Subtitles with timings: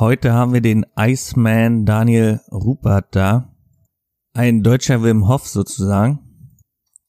[0.00, 3.52] Heute haben wir den Iceman Daniel Rupert da.
[4.32, 6.20] Ein deutscher Wim Hof sozusagen,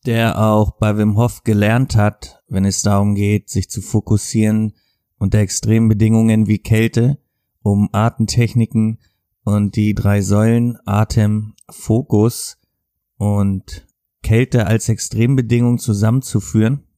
[0.07, 4.73] der auch bei Wim Hof gelernt hat, wenn es darum geht, sich zu fokussieren
[5.19, 7.19] unter extremen Bedingungen wie Kälte,
[7.61, 8.97] um Atemtechniken
[9.43, 12.57] und die drei Säulen Atem, Fokus
[13.17, 13.85] und
[14.23, 16.88] Kälte als Extrembedingung zusammenzuführen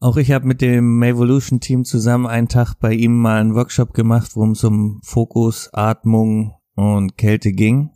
[0.00, 3.94] auch ich habe mit dem Evolution Team zusammen einen Tag bei ihm mal einen Workshop
[3.94, 7.90] gemacht, worum es um Fokus, Atmung und Kälte ging.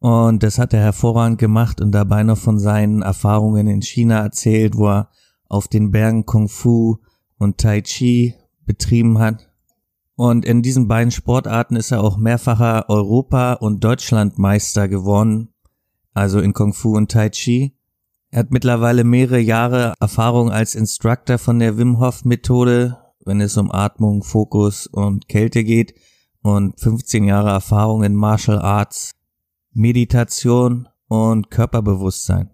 [0.00, 4.76] Und das hat er hervorragend gemacht und dabei noch von seinen Erfahrungen in China erzählt,
[4.76, 5.10] wo er
[5.48, 6.96] auf den Bergen Kung Fu
[7.36, 9.50] und Tai Chi betrieben hat.
[10.16, 15.52] Und in diesen beiden Sportarten ist er auch mehrfacher Europa- und Deutschlandmeister geworden,
[16.14, 17.76] also in Kung Fu und Tai Chi.
[18.32, 23.56] Er hat mittlerweile mehrere Jahre Erfahrung als Instructor von der Wim Hof Methode, wenn es
[23.56, 25.94] um Atmung, Fokus und Kälte geht
[26.42, 29.12] und 15 Jahre Erfahrung in Martial Arts,
[29.72, 32.50] Meditation und Körperbewusstsein.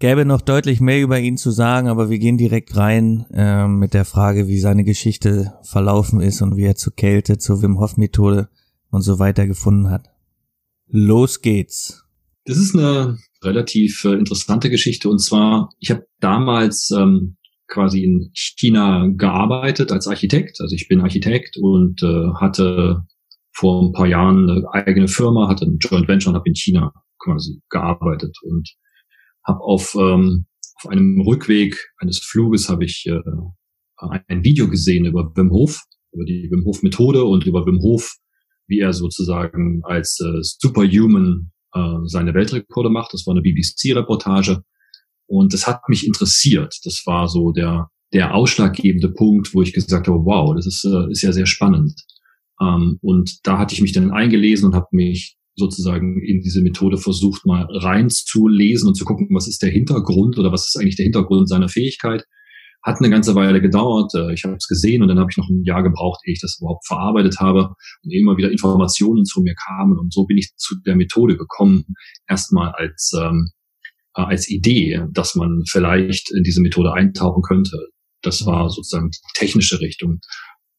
[0.00, 3.94] Gäbe noch deutlich mehr über ihn zu sagen, aber wir gehen direkt rein äh, mit
[3.94, 7.96] der Frage, wie seine Geschichte verlaufen ist und wie er zur Kälte, zur Wim Hof
[7.96, 8.50] Methode
[8.90, 10.10] und so weiter gefunden hat.
[10.88, 12.04] Los geht's.
[12.44, 13.16] Das ist eine
[13.46, 15.08] relativ äh, interessante Geschichte.
[15.08, 17.36] Und zwar, ich habe damals ähm,
[17.68, 20.60] quasi in China gearbeitet als Architekt.
[20.60, 23.02] Also ich bin Architekt und äh, hatte
[23.52, 26.92] vor ein paar Jahren eine eigene Firma, hatte ein Joint Venture und habe in China
[27.18, 28.68] quasi gearbeitet und
[29.44, 33.20] habe auf, ähm, auf einem Rückweg eines Fluges habe ich äh,
[34.28, 38.16] ein Video gesehen über Wim Hof, über die Wim Hof Methode und über Wim Hof,
[38.66, 43.12] wie er sozusagen als äh, Superhuman äh, seine Weltrekorde macht.
[43.12, 44.62] Das war eine BBC-Reportage.
[45.26, 46.74] Und das hat mich interessiert.
[46.84, 51.10] Das war so der, der ausschlaggebende Punkt, wo ich gesagt habe, wow, das ist, äh,
[51.10, 52.00] ist ja sehr spannend.
[52.60, 56.98] Ähm, und da hatte ich mich dann eingelesen und habe mich sozusagen in diese Methode
[56.98, 61.04] versucht, mal reinzulesen und zu gucken, was ist der Hintergrund oder was ist eigentlich der
[61.04, 62.24] Hintergrund seiner Fähigkeit.
[62.86, 64.14] Hat eine ganze Weile gedauert.
[64.14, 66.40] Äh, ich habe es gesehen und dann habe ich noch ein Jahr gebraucht, ehe ich
[66.40, 67.74] das überhaupt verarbeitet habe
[68.04, 69.98] und immer wieder Informationen zu mir kamen.
[69.98, 71.84] Und so bin ich zu der Methode gekommen,
[72.28, 73.50] erstmal als, ähm,
[74.14, 77.76] äh, als Idee, dass man vielleicht in diese Methode eintauchen könnte.
[78.22, 80.20] Das war sozusagen die technische Richtung.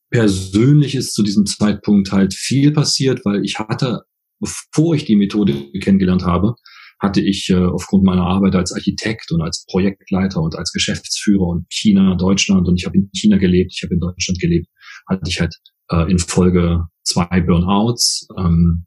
[0.09, 4.03] Persönlich ist zu diesem Zeitpunkt halt viel passiert, weil ich hatte,
[4.39, 6.55] bevor ich die Methode kennengelernt habe,
[6.99, 11.65] hatte ich äh, aufgrund meiner Arbeit als Architekt und als Projektleiter und als Geschäftsführer und
[11.69, 14.67] China, Deutschland und ich habe in China gelebt, ich habe in Deutschland gelebt,
[15.07, 15.55] hatte ich halt
[15.91, 18.85] äh, in Folge zwei Burnouts ähm,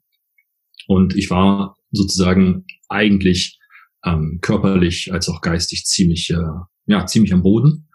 [0.87, 3.59] und ich war sozusagen eigentlich
[4.03, 6.43] ähm, körperlich als auch geistig ziemlich äh,
[6.87, 7.87] ja ziemlich am Boden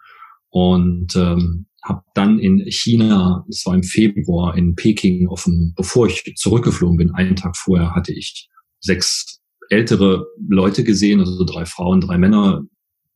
[0.49, 6.07] und ähm, habe dann in China, es war im Februar in Peking, auf dem, bevor
[6.07, 8.49] ich zurückgeflogen bin, einen Tag vorher hatte ich
[8.79, 12.63] sechs ältere Leute gesehen, also drei Frauen, drei Männer,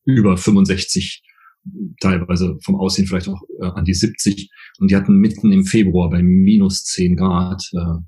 [0.06, 1.24] über 65,
[2.00, 4.50] teilweise vom Aussehen vielleicht auch äh, an die 70.
[4.80, 8.00] Und die hatten mitten im Februar bei minus 10 Grad, äh,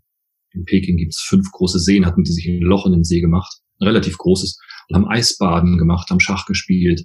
[0.54, 3.60] in Peking gibt's fünf große Seen, hatten die sich ein Loch in den See gemacht,
[3.80, 7.04] ein relativ großes, und haben Eisbaden gemacht, haben Schach gespielt.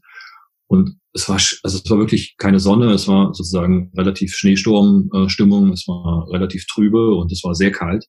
[0.66, 5.72] Und es war, also es war wirklich keine Sonne, es war sozusagen relativ Schneesturmstimmung, äh,
[5.72, 8.04] es war relativ trübe und es war sehr kalt.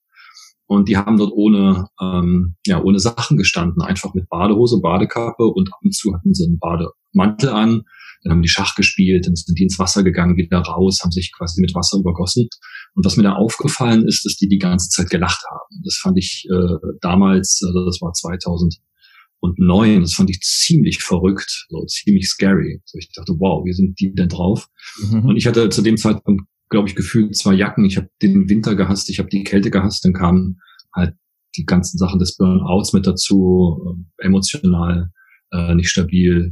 [0.70, 5.74] Und die haben dort ohne, ähm, ja, ohne Sachen gestanden, einfach mit Badehose, Badekappe und
[5.74, 7.82] ab und zu hatten sie einen Bademantel an.
[8.22, 11.32] Dann haben die Schach gespielt, dann sind die ins Wasser gegangen, wieder raus, haben sich
[11.36, 12.50] quasi mit Wasser übergossen.
[12.94, 15.82] Und was mir da aufgefallen ist, dass die die ganze Zeit gelacht haben.
[15.84, 21.84] Das fand ich äh, damals, also das war 2009, das fand ich ziemlich verrückt, so
[21.86, 22.80] ziemlich scary.
[22.86, 24.68] So ich dachte, wow, wie sind die denn drauf?
[25.02, 25.30] Mhm.
[25.30, 27.86] Und ich hatte zu dem Zeitpunkt glaube ich, gefühlt zwei Jacken.
[27.86, 30.60] Ich habe den Winter gehasst, ich habe die Kälte gehasst, dann kamen
[30.94, 31.16] halt
[31.56, 35.12] die ganzen Sachen des Burnouts mit dazu, äh, emotional
[35.52, 36.52] äh, nicht stabil.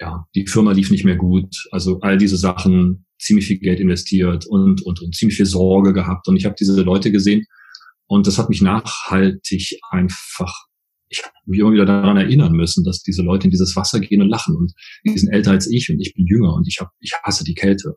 [0.00, 1.54] Ja, die Firma lief nicht mehr gut.
[1.70, 6.28] Also all diese Sachen, ziemlich viel Geld investiert und, und, und ziemlich viel Sorge gehabt.
[6.28, 7.46] Und ich habe diese Leute gesehen
[8.06, 10.68] und das hat mich nachhaltig einfach
[11.10, 14.20] ich habe mich immer wieder daran erinnern müssen, dass diese Leute in dieses Wasser gehen
[14.20, 14.72] und lachen und
[15.04, 17.54] die sind älter als ich und ich bin jünger und ich habe ich hasse die
[17.54, 17.94] Kälte.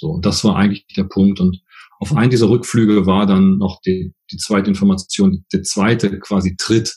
[0.00, 1.40] So, und das war eigentlich der Punkt.
[1.40, 1.60] Und
[1.98, 6.96] auf einen dieser Rückflüge war dann noch die, die zweite Information, der zweite quasi Tritt,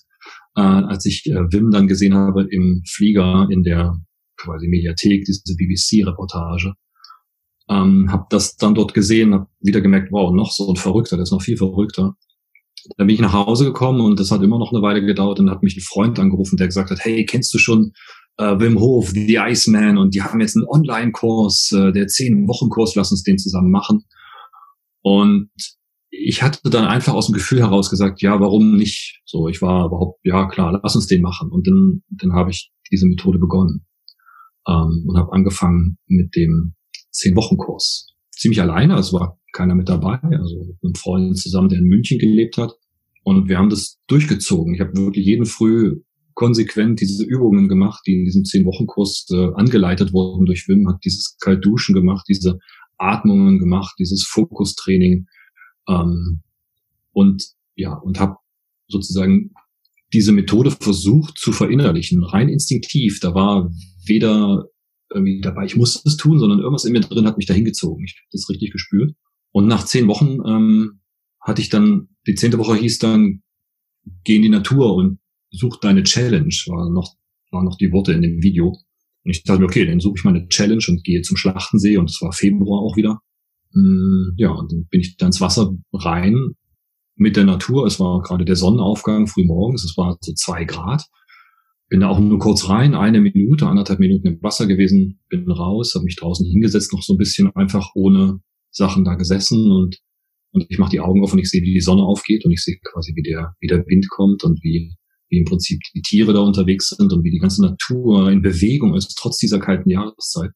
[0.55, 3.97] äh, als ich äh, Wim dann gesehen habe im Flieger in der
[4.37, 6.73] quasi Mediathek, diese BBC-Reportage.
[7.69, 11.23] Ähm, habe das dann dort gesehen, habe wieder gemerkt, wow, noch so ein Verrückter, der
[11.23, 12.15] ist noch viel verrückter.
[12.97, 15.49] Dann bin ich nach Hause gekommen und das hat immer noch eine Weile gedauert und
[15.49, 17.91] hat mich ein Freund angerufen, der gesagt hat, hey, kennst du schon
[18.37, 22.69] äh, Wim Hof, The Iceman und die haben jetzt einen Online-Kurs, äh, der zehn Wochen
[22.69, 24.03] Kurs, lass uns den zusammen machen.
[25.01, 25.49] Und
[26.09, 29.21] ich hatte dann einfach aus dem Gefühl heraus gesagt, ja, warum nicht?
[29.25, 31.51] So, ich war überhaupt, ja klar, lass uns den machen.
[31.51, 33.85] Und dann, dann habe ich diese Methode begonnen
[34.67, 36.75] ähm, und habe angefangen mit dem
[37.11, 38.13] Zehn-Wochen-Kurs.
[38.31, 42.19] Ziemlich alleine, es war keiner mit dabei, also mit einem Freund zusammen, der in München
[42.19, 42.73] gelebt hat.
[43.23, 44.73] Und wir haben das durchgezogen.
[44.73, 46.01] Ich habe wirklich jeden Früh
[46.33, 51.37] konsequent diese Übungen gemacht, die in diesem Zehn-Wochen-Kurs äh, angeleitet wurden durch Wim, hat dieses
[51.39, 52.59] Kaltduschen gemacht, diese
[52.97, 55.27] Atmungen gemacht, dieses Fokustraining
[55.87, 56.41] ähm,
[57.11, 57.43] und
[57.75, 58.37] ja, und habe
[58.87, 59.51] sozusagen
[60.13, 63.19] diese Methode versucht zu verinnerlichen, rein instinktiv.
[63.19, 63.71] Da war
[64.05, 64.65] weder
[65.11, 68.05] irgendwie dabei, ich musste es tun, sondern irgendwas in mir drin hat mich da hingezogen.
[68.05, 69.15] Ich habe das richtig gespürt.
[69.51, 70.99] Und nach zehn Wochen ähm,
[71.39, 73.43] hatte ich dann, die zehnte Woche hieß dann,
[74.23, 75.19] geh in die Natur und
[75.53, 77.15] such deine Challenge, war noch,
[77.51, 78.69] war noch die Worte in dem Video.
[79.23, 82.09] Und ich dachte mir, okay, dann suche ich meine Challenge und gehe zum Schlachtensee und
[82.09, 83.19] es war Februar auch wieder.
[83.71, 86.55] Mm, ja, und dann bin ich da ins Wasser rein
[87.15, 87.85] mit der Natur.
[87.85, 91.05] Es war gerade der Sonnenaufgang früh morgens, es war so zwei Grad.
[91.89, 95.93] Bin da auch nur kurz rein, eine Minute, anderthalb Minuten im Wasser gewesen, bin raus,
[95.93, 98.39] habe mich draußen hingesetzt, noch so ein bisschen einfach ohne
[98.71, 99.99] Sachen da gesessen und
[100.53, 102.63] und ich mache die Augen auf und ich sehe, wie die Sonne aufgeht und ich
[102.63, 104.95] sehe quasi, wie der, wie der Wind kommt und wie,
[105.33, 108.95] wie im Prinzip die Tiere da unterwegs sind und wie die ganze Natur in Bewegung
[108.95, 110.51] ist, trotz dieser kalten Jahreszeit.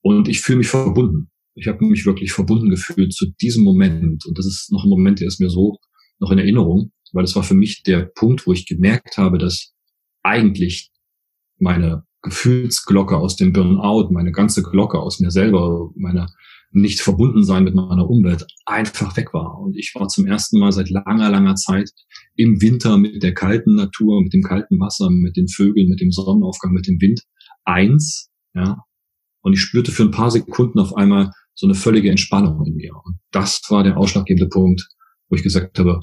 [0.00, 1.28] Und ich fühle mich verbunden.
[1.54, 4.24] Ich habe mich wirklich verbunden gefühlt zu diesem Moment.
[4.24, 5.76] Und das ist noch ein Moment, der ist mir so
[6.18, 9.74] noch in Erinnerung, weil es war für mich der Punkt, wo ich gemerkt habe, dass
[10.22, 10.90] eigentlich
[11.58, 16.28] meine Gefühlsglocke aus dem Burnout, meine ganze Glocke aus mir selber, meine
[16.72, 19.58] nicht verbunden sein mit meiner Umwelt einfach weg war.
[19.58, 21.90] Und ich war zum ersten Mal seit langer, langer Zeit
[22.34, 26.10] im Winter mit der kalten Natur, mit dem kalten Wasser, mit den Vögeln, mit dem
[26.10, 27.22] Sonnenaufgang, mit dem Wind
[27.64, 28.78] eins, ja.
[29.42, 32.94] Und ich spürte für ein paar Sekunden auf einmal, so eine völlige Entspannung in mir.
[33.04, 34.88] Und das war der ausschlaggebende Punkt,
[35.28, 36.00] wo ich gesagt habe,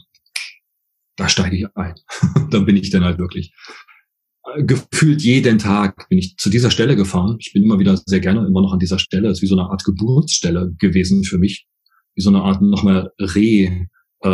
[1.15, 1.95] da steige ich ein.
[2.51, 3.53] dann bin ich dann halt wirklich
[4.57, 7.37] gefühlt jeden Tag bin ich zu dieser Stelle gefahren.
[7.39, 9.29] Ich bin immer wieder sehr gerne immer noch an dieser Stelle.
[9.29, 11.67] Es ist wie so eine Art Geburtsstelle gewesen für mich.
[12.15, 13.87] Wie so eine Art nochmal Re,
[14.21, 14.29] äh,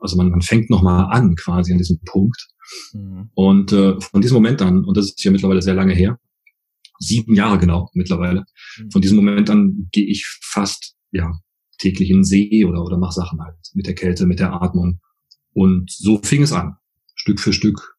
[0.00, 2.48] also man, man fängt nochmal an quasi an diesem Punkt.
[2.92, 3.30] Mhm.
[3.34, 6.18] Und äh, von diesem Moment an, und das ist ja mittlerweile sehr lange her,
[6.98, 8.44] sieben Jahre genau mittlerweile.
[8.78, 8.90] Mhm.
[8.90, 11.32] Von diesem Moment an gehe ich fast ja
[11.78, 15.00] täglich in den See oder oder mache Sachen halt mit der Kälte, mit der Atmung.
[15.52, 16.76] Und so fing es an,
[17.14, 17.96] Stück für Stück.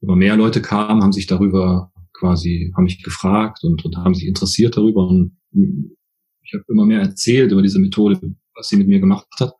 [0.00, 4.26] Immer mehr Leute kamen, haben sich darüber quasi, haben mich gefragt und, und haben sich
[4.26, 5.06] interessiert darüber.
[5.06, 8.20] Und ich habe immer mehr erzählt über diese Methode,
[8.54, 9.52] was sie mit mir gemacht hat.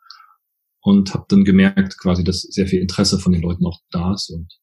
[0.80, 4.30] Und habe dann gemerkt, quasi, dass sehr viel Interesse von den Leuten auch da ist.
[4.30, 4.58] Und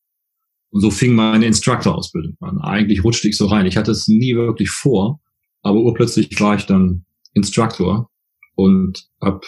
[0.75, 2.59] und so fing meine Instructor-Ausbildung an.
[2.59, 3.65] Eigentlich rutschte ich so rein.
[3.65, 5.21] Ich hatte es nie wirklich vor,
[5.61, 8.09] aber urplötzlich war ich dann Instructor
[8.55, 9.45] und hab,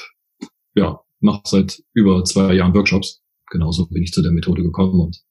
[0.73, 3.21] ja, mache seit über zwei Jahren Workshops.
[3.51, 5.21] Genauso bin ich zu der Methode gekommen und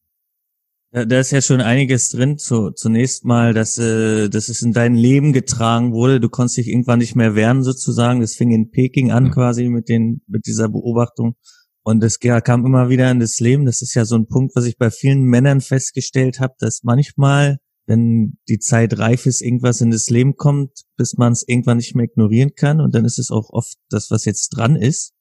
[1.05, 2.39] da ist ja schon einiges drin.
[2.39, 6.21] Zu, zunächst mal, dass, äh, dass es in dein Leben getragen wurde.
[6.21, 8.21] Du konntest dich irgendwann nicht mehr wehren sozusagen.
[8.21, 9.33] Das fing in Peking an ja.
[9.33, 11.37] quasi mit den mit dieser Beobachtung.
[11.83, 13.67] Und es kam immer wieder in das Leben.
[13.67, 17.59] Das ist ja so ein Punkt, was ich bei vielen Männern festgestellt habe, dass manchmal,
[17.87, 21.95] wenn die Zeit reif ist, irgendwas in das Leben kommt, bis man es irgendwann nicht
[21.95, 22.81] mehr ignorieren kann.
[22.81, 25.13] Und dann ist es auch oft das, was jetzt dran ist.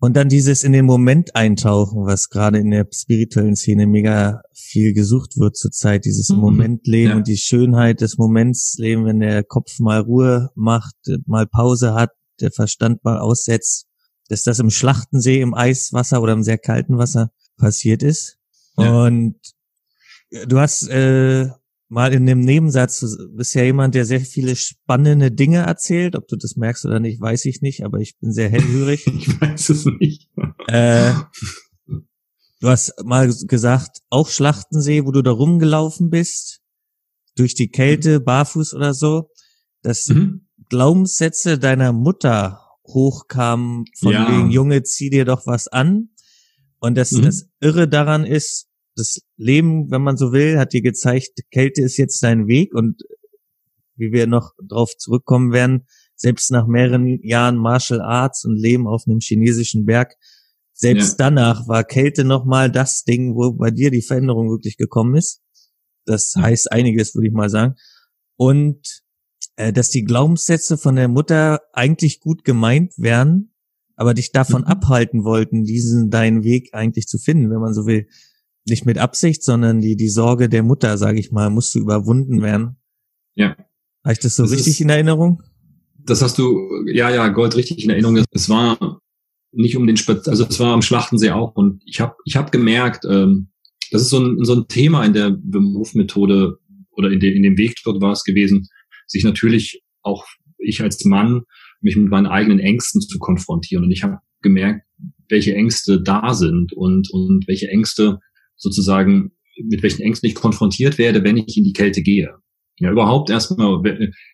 [0.00, 4.94] Und dann dieses in den Moment eintauchen, was gerade in der spirituellen Szene mega viel
[4.94, 6.38] gesucht wird zurzeit, dieses mhm.
[6.38, 7.16] Moment leben ja.
[7.16, 10.94] und die Schönheit des Moments leben, wenn der Kopf mal Ruhe macht,
[11.26, 13.90] mal Pause hat, der Verstand mal aussetzt
[14.30, 18.38] dass das im Schlachtensee im Eiswasser oder im sehr kalten Wasser passiert ist.
[18.78, 19.04] Ja.
[19.04, 19.34] Und
[20.46, 21.48] du hast äh,
[21.90, 26.14] mal in dem Nebensatz, du bist ja jemand, der sehr viele spannende Dinge erzählt.
[26.16, 29.06] Ob du das merkst oder nicht, weiß ich nicht, aber ich bin sehr hellhörig.
[29.18, 30.30] ich weiß es nicht.
[30.68, 31.12] Äh,
[32.60, 36.60] du hast mal gesagt, auch Schlachtensee, wo du da rumgelaufen bist,
[37.36, 39.30] durch die Kälte, barfuß oder so,
[39.82, 40.46] dass mhm.
[40.68, 44.30] Glaubenssätze deiner Mutter hochkam, von ja.
[44.30, 46.10] wegen, Junge, zieh dir doch was an.
[46.78, 47.22] Und das, mhm.
[47.22, 48.69] das Irre daran ist,
[49.00, 53.02] das Leben, wenn man so will, hat dir gezeigt, Kälte ist jetzt dein Weg und
[53.96, 59.04] wie wir noch drauf zurückkommen werden, selbst nach mehreren Jahren Martial Arts und Leben auf
[59.06, 60.14] einem chinesischen Berg,
[60.72, 61.26] selbst ja.
[61.26, 65.42] danach war Kälte nochmal das Ding, wo bei dir die Veränderung wirklich gekommen ist.
[66.06, 67.74] Das heißt einiges, würde ich mal sagen.
[68.36, 69.02] Und
[69.56, 73.52] äh, dass die Glaubenssätze von der Mutter eigentlich gut gemeint wären,
[73.94, 74.68] aber dich davon mhm.
[74.68, 78.06] abhalten wollten, diesen deinen Weg eigentlich zu finden, wenn man so will.
[78.70, 82.76] Nicht mit Absicht, sondern die, die Sorge der Mutter, sage ich mal, musste überwunden werden.
[83.34, 83.56] Ja.
[84.04, 85.42] Habe ich das so das richtig ist, in Erinnerung?
[85.98, 88.24] Das hast du, ja, ja, Gold richtig in Erinnerung.
[88.30, 89.00] Es war
[89.52, 92.52] nicht um den Spaz also es war am Schlachtensee auch und ich habe ich hab
[92.52, 93.48] gemerkt, ähm,
[93.90, 96.58] das ist so ein, so ein Thema in der Wim-Hof-Methode
[96.92, 98.68] oder in, de, in dem Weg dort war es gewesen,
[99.06, 100.24] sich natürlich auch
[100.58, 101.42] ich als Mann
[101.80, 103.84] mich mit meinen eigenen Ängsten zu konfrontieren.
[103.84, 104.86] Und ich habe gemerkt,
[105.28, 108.20] welche Ängste da sind und, und welche Ängste
[108.60, 109.32] sozusagen,
[109.68, 112.34] mit welchen Ängsten ich konfrontiert werde, wenn ich in die Kälte gehe.
[112.78, 113.82] Ja, überhaupt erstmal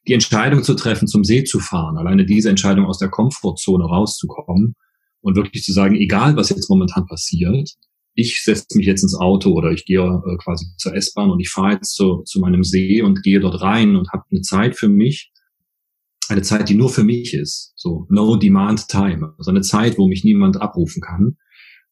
[0.07, 4.75] die Entscheidung zu treffen, zum See zu fahren, alleine diese Entscheidung aus der Komfortzone rauszukommen
[5.21, 7.71] und wirklich zu sagen, egal was jetzt momentan passiert,
[8.15, 11.51] ich setze mich jetzt ins Auto oder ich gehe äh, quasi zur S-Bahn und ich
[11.51, 14.89] fahre jetzt zu, zu meinem See und gehe dort rein und habe eine Zeit für
[14.89, 15.33] mich,
[16.29, 20.09] eine Zeit, die nur für mich ist, so no demand time, also eine Zeit, wo
[20.09, 21.37] mich niemand abrufen kann.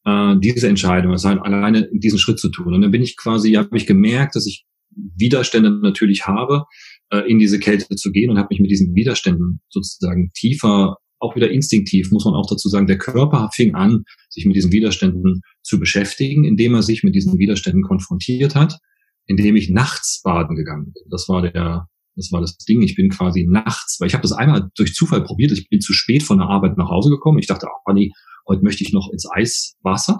[0.04, 2.75] Äh, diese Entscheidung, also halt alleine diesen Schritt zu tun.
[2.75, 6.64] Und dann bin ich quasi, habe ich gemerkt, dass ich Widerstände natürlich habe,
[7.11, 11.34] äh, in diese Kälte zu gehen und habe mich mit diesen Widerständen sozusagen tiefer, auch
[11.37, 15.40] wieder instinktiv, muss man auch dazu sagen, der Körper fing an, sich mit diesen Widerständen
[15.62, 18.78] zu beschäftigen, indem er sich mit diesen Widerständen konfrontiert hat,
[19.26, 21.04] indem ich nachts baden gegangen bin.
[21.11, 22.83] Das war der das war das Ding.
[22.83, 25.52] Ich bin quasi nachts, weil ich habe das einmal durch Zufall probiert.
[25.52, 27.38] Ich bin zu spät von der Arbeit nach Hause gekommen.
[27.38, 28.11] Ich dachte, oh nee,
[28.49, 30.18] heute möchte ich noch ins Eiswasser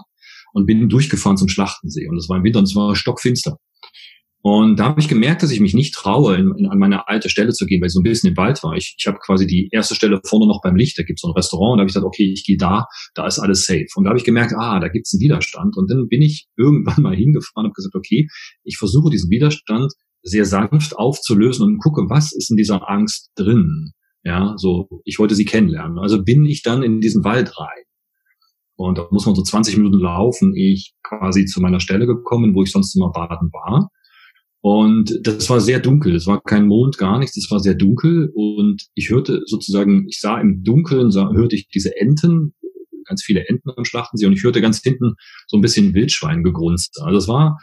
[0.53, 2.07] und bin durchgefahren zum Schlachtensee.
[2.07, 3.57] Und es war im Winter und es war stockfinster.
[4.47, 7.29] Und da habe ich gemerkt, dass ich mich nicht traue, in, in, an meine alte
[7.29, 8.75] Stelle zu gehen, weil ich so ein bisschen im Wald war.
[8.75, 11.33] Ich, ich habe quasi die erste Stelle vorne noch beim Licht, da gibt's so ein
[11.33, 12.85] Restaurant und da habe ich gesagt, okay, ich gehe da,
[13.15, 13.87] da ist alles safe.
[13.95, 15.75] Und da habe ich gemerkt, ah, da gibt's einen Widerstand.
[15.75, 18.27] Und dann bin ich irgendwann mal hingefahren und habe gesagt, okay,
[18.63, 19.91] ich versuche diesen Widerstand
[20.25, 23.91] sehr sanft aufzulösen und gucke, was ist in dieser Angst drin.
[24.23, 25.99] Ja, so, ich wollte sie kennenlernen.
[25.99, 27.83] Also bin ich dann in diesen Wald rein.
[28.75, 32.63] Und da muss man so 20 Minuten laufen, ich quasi zu meiner Stelle gekommen, wo
[32.63, 33.89] ich sonst immer baden war.
[34.61, 36.15] Und das war sehr dunkel.
[36.15, 37.37] Es war kein Mond, gar nichts.
[37.37, 38.31] Es war sehr dunkel.
[38.33, 42.55] Und ich hörte sozusagen, ich sah im Dunkeln, sah, hörte ich diese Enten,
[43.05, 44.25] ganz viele Enten am Schlachtensee.
[44.25, 45.13] Und ich hörte ganz hinten
[45.45, 46.99] so ein bisschen Wildschwein gegrunzt.
[47.03, 47.59] Also es war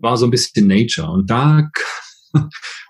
[0.00, 1.10] war so ein bisschen Nature.
[1.10, 1.70] Und da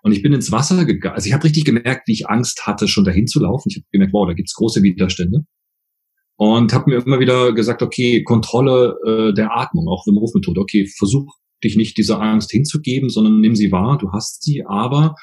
[0.03, 1.15] und ich bin ins Wasser gegangen.
[1.15, 3.69] Also ich habe richtig gemerkt, wie ich Angst hatte, schon dahin zu laufen.
[3.71, 5.45] Ich habe gemerkt, wow, da gibt's große Widerstände.
[6.39, 10.61] Und habe mir immer wieder gesagt, okay, Kontrolle äh, der Atmung, auch Wim Hof Methode.
[10.61, 11.27] Okay, versuch
[11.65, 13.97] dich nicht dieser Angst hinzugeben, sondern nimm sie wahr.
[13.99, 15.15] Du hast sie, aber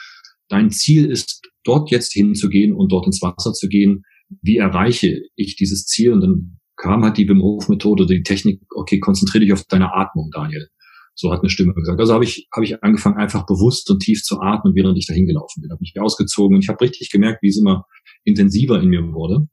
[0.49, 4.03] dein Ziel ist, dort jetzt hinzugehen und dort ins Wasser zu gehen.
[4.41, 6.11] Wie erreiche ich dieses Ziel?
[6.11, 8.61] Und dann kam halt die Wim Hof Methode, die Technik.
[8.75, 10.67] Okay, konzentriere dich auf deine Atmung, Daniel.
[11.15, 11.99] So hat eine Stimme gesagt.
[11.99, 15.27] Also habe ich, habe ich angefangen, einfach bewusst und tief zu atmen, während ich dahin
[15.27, 15.71] gelaufen bin.
[15.71, 17.85] Habe mich ausgezogen und ich habe richtig gemerkt, wie es immer
[18.23, 19.47] intensiver in mir wurde.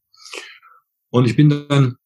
[1.11, 1.97] Und ich bin dann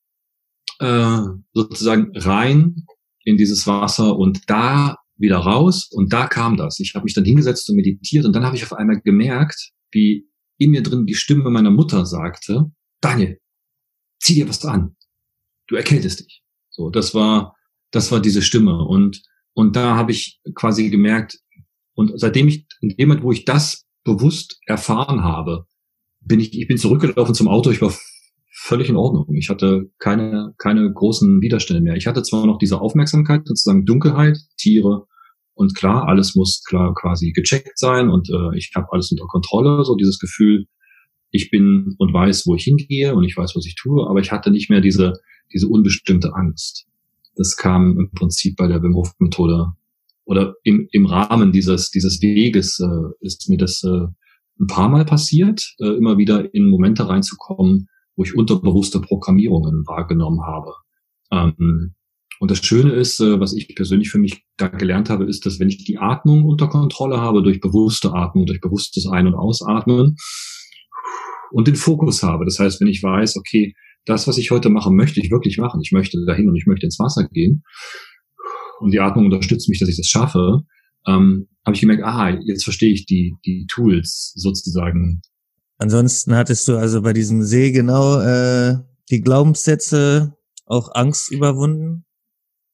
[0.81, 2.87] äh, sozusagen rein
[3.25, 6.81] in dieses Wasser und da wieder raus und da kam das.
[6.81, 10.29] Ich habe mich dann hingesetzt und meditiert und dann habe ich auf einmal gemerkt, wie
[10.59, 13.39] in mir drin die Stimme meiner Mutter sagte, Daniel,
[14.21, 14.97] zieh dir was an.
[15.69, 16.43] Du erkältest dich.
[16.71, 17.55] So, das war,
[17.91, 19.23] das war diese Stimme und
[19.55, 21.39] und da habe ich quasi gemerkt,
[21.95, 25.67] und seitdem ich, in dem Moment, wo ich das bewusst erfahren habe,
[26.21, 27.95] bin ich, ich bin zurückgelaufen zum Auto, ich war
[28.51, 29.27] völlig in Ordnung.
[29.35, 31.97] Ich hatte keine, keine großen Widerstände mehr.
[31.97, 35.07] Ich hatte zwar noch diese Aufmerksamkeit, sozusagen Dunkelheit, Tiere
[35.55, 39.85] und klar, alles muss klar quasi gecheckt sein und äh, ich habe alles unter Kontrolle,
[39.85, 40.67] so dieses Gefühl,
[41.31, 44.33] ich bin und weiß, wo ich hingehe und ich weiß, was ich tue, aber ich
[44.33, 45.15] hatte nicht mehr diese,
[45.53, 46.87] diese unbestimmte Angst.
[47.37, 49.73] Das kam im Prinzip bei der Wim Hof Methode
[50.25, 54.07] oder im, im Rahmen dieses, dieses Weges äh, ist mir das äh,
[54.61, 60.43] ein paar Mal passiert, äh, immer wieder in Momente reinzukommen, wo ich unterbewusste Programmierungen wahrgenommen
[60.43, 60.73] habe.
[61.31, 61.95] Ähm,
[62.41, 65.61] und das Schöne ist, äh, was ich persönlich für mich da gelernt habe, ist, dass
[65.61, 70.17] wenn ich die Atmung unter Kontrolle habe, durch bewusste Atmung, durch bewusstes Ein- und Ausatmen
[71.51, 72.45] und den Fokus habe.
[72.45, 73.75] Das heißt, wenn ich weiß, okay,
[74.07, 75.81] das, was ich heute mache, möchte ich wirklich machen.
[75.83, 77.63] Ich möchte dahin und ich möchte ins Wasser gehen.
[78.81, 80.63] Und die Atmung unterstützt mich, dass ich das schaffe.
[81.07, 85.23] Ähm, habe ich gemerkt, ah, jetzt verstehe ich die, die Tools sozusagen.
[85.79, 88.77] Ansonsten hattest du also bei diesem See genau äh,
[89.11, 92.05] die Glaubenssätze, auch Angst überwunden?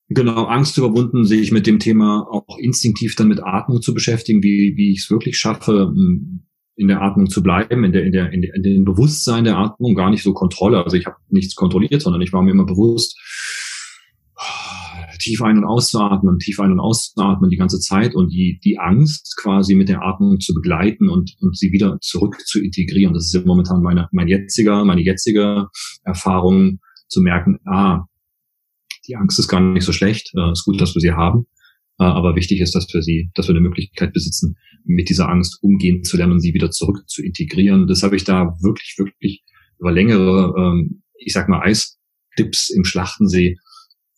[0.09, 4.43] Genau, Angst überwunden sehe ich mit dem Thema auch instinktiv dann mit Atmung zu beschäftigen,
[4.43, 5.93] wie, wie ich es wirklich schaffe,
[6.81, 9.59] in der Atmung zu bleiben, in der, in der, in, der, in dem Bewusstsein der
[9.59, 10.83] Atmung, gar nicht so Kontrolle.
[10.83, 13.19] Also ich habe nichts kontrolliert, sondern ich war mir immer bewusst,
[15.21, 19.37] tief ein- und auszuatmen, tief ein- und auszuatmen die ganze Zeit und die, die Angst
[19.43, 23.13] quasi mit der Atmung zu begleiten und, und sie wieder zurück zu integrieren.
[23.13, 25.69] Das ist ja momentan meine, mein jetziger, meine jetzige
[26.03, 28.07] Erfahrung zu merken, ah,
[29.07, 31.47] die Angst ist gar nicht so schlecht, äh, ist gut, dass wir sie haben.
[32.01, 35.63] Äh, aber wichtig ist, dass wir sie, dass wir eine Möglichkeit besitzen, mit dieser Angst
[35.63, 37.87] umgehen zu lernen und sie wieder zurück zu integrieren.
[37.87, 39.45] Das habe ich da wirklich, wirklich
[39.79, 41.99] über längere, ähm, ich sag mal, Eis,
[42.39, 43.57] Dips im Schlachtensee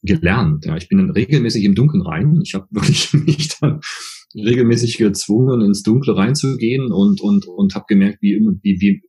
[0.03, 0.65] gelernt.
[0.65, 2.41] Ja, ich bin dann regelmäßig im Dunkeln rein.
[2.45, 3.81] Ich habe wirklich mich dann
[4.35, 9.03] regelmäßig gezwungen, ins Dunkle reinzugehen und und und habe gemerkt, wie immer wie, wie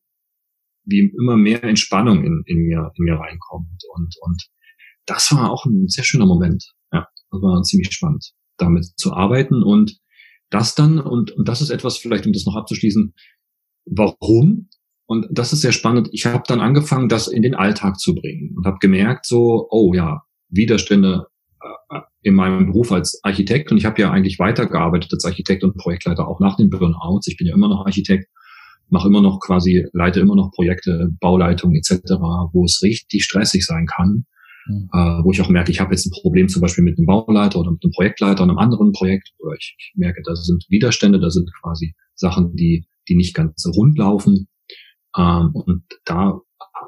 [0.86, 4.48] wie immer mehr Entspannung in, in mir in mir reinkommt und und
[5.06, 6.74] das war auch ein sehr schöner Moment.
[6.92, 10.00] Ja, das war ziemlich spannend, damit zu arbeiten und
[10.50, 13.13] das dann und und das ist etwas vielleicht, um das noch abzuschließen.
[13.86, 14.70] Warum?
[15.05, 16.10] Und das ist sehr spannend.
[16.12, 19.93] Ich habe dann angefangen, das in den Alltag zu bringen und habe gemerkt, so, oh
[19.93, 21.27] ja, Widerstände
[21.62, 25.75] äh, in meinem Beruf als Architekt und ich habe ja eigentlich weitergearbeitet als Architekt und
[25.75, 27.27] Projektleiter auch nach den Burnouts.
[27.27, 28.27] Ich bin ja immer noch Architekt,
[28.89, 32.13] mache immer noch quasi, leite immer noch Projekte, Bauleitung etc.,
[32.53, 34.25] wo es richtig stressig sein kann,
[34.67, 34.89] mhm.
[34.93, 37.60] äh, wo ich auch merke, ich habe jetzt ein Problem zum Beispiel mit einem Bauleiter
[37.60, 41.20] oder mit einem Projektleiter und einem anderen Projekt, oder ich, ich merke, da sind Widerstände,
[41.20, 44.48] da sind quasi Sachen, die die nicht ganz rund laufen.
[45.17, 46.39] Ähm, und da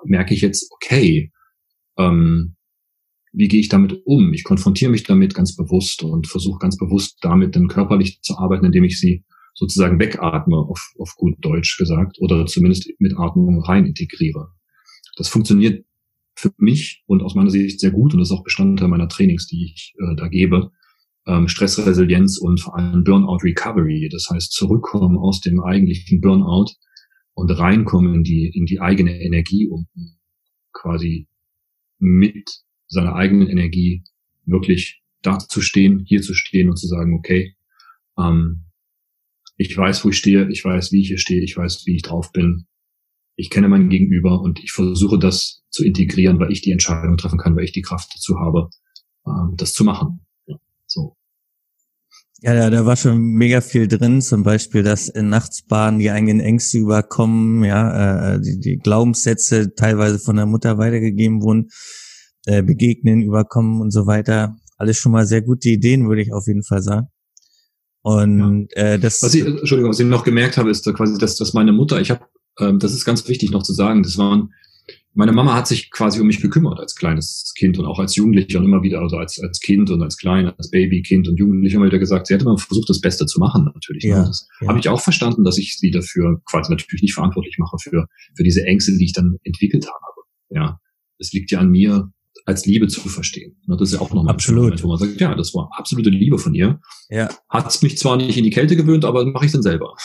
[0.05, 1.31] merke ich jetzt, okay,
[1.97, 2.55] ähm,
[3.31, 4.33] wie gehe ich damit um?
[4.33, 8.65] Ich konfrontiere mich damit ganz bewusst und versuche ganz bewusst damit dann körperlich zu arbeiten,
[8.65, 13.85] indem ich sie sozusagen wegatme, auf, auf gut Deutsch gesagt, oder zumindest mit Atmung rein
[13.85, 14.49] integriere.
[15.17, 15.85] Das funktioniert
[16.35, 19.47] für mich und aus meiner Sicht sehr gut und das ist auch Bestandteil meiner Trainings,
[19.47, 20.71] die ich äh, da gebe.
[21.27, 26.73] Ähm, Stressresilienz und vor allem Burnout Recovery, das heißt zurückkommen aus dem eigentlichen Burnout
[27.33, 29.87] und reinkommen in die, in die eigene Energie, um
[30.71, 31.27] quasi
[31.99, 32.49] mit
[32.87, 34.03] seiner eigenen Energie
[34.45, 37.55] wirklich da zu stehen, hier zu stehen und zu sagen, okay,
[38.17, 38.65] ähm,
[39.57, 42.01] ich weiß, wo ich stehe, ich weiß, wie ich hier stehe, ich weiß, wie ich
[42.01, 42.67] drauf bin.
[43.35, 47.37] Ich kenne mein Gegenüber und ich versuche das zu integrieren, weil ich die Entscheidung treffen
[47.37, 48.69] kann, weil ich die Kraft dazu habe,
[49.27, 50.25] ähm, das zu machen.
[50.47, 50.55] Ja,
[50.87, 51.15] so.
[52.41, 56.39] Ja, da, da war schon mega viel drin, zum Beispiel, dass in Nachtsbahnen die eigenen
[56.39, 61.69] Ängste überkommen, ja, äh, die, die Glaubenssätze teilweise von der Mutter weitergegeben wurden
[62.45, 64.55] äh, begegnen, überkommen und so weiter.
[64.77, 67.07] Alles schon mal sehr gute Ideen, würde ich auf jeden Fall sagen.
[68.01, 68.93] Und ja.
[68.93, 69.23] äh, das.
[69.23, 71.99] Was ich, Entschuldigung, was ich noch gemerkt habe, ist da quasi, dass, dass meine Mutter,
[71.99, 72.25] ich habe,
[72.59, 74.53] ähm, das ist ganz wichtig noch zu sagen, das waren,
[75.15, 78.59] meine Mama hat sich quasi um mich gekümmert als kleines Kind und auch als Jugendlicher
[78.59, 81.77] und immer wieder, also als, als Kind und als Klein, als Baby, Kind und Jugendlicher
[81.77, 84.03] immer wieder gesagt, sie hat immer versucht, das Beste zu machen, natürlich.
[84.03, 84.09] Ne?
[84.09, 84.67] Ja, das ja.
[84.67, 88.43] habe ich auch verstanden, dass ich sie dafür quasi natürlich nicht verantwortlich mache für, für
[88.43, 90.21] diese Ängste, die ich dann entwickelt habe.
[90.49, 90.79] Ja.
[91.17, 92.11] Es liegt ja an mir,
[92.45, 93.55] als Liebe zu verstehen.
[93.67, 94.65] Das ist ja auch nochmal Absolut.
[94.65, 96.79] Moment, wo man sagt, ja, das war absolute Liebe von ihr.
[97.09, 97.29] Ja.
[97.49, 99.95] Hat's mich zwar nicht in die Kälte gewöhnt, aber mache ich dann selber.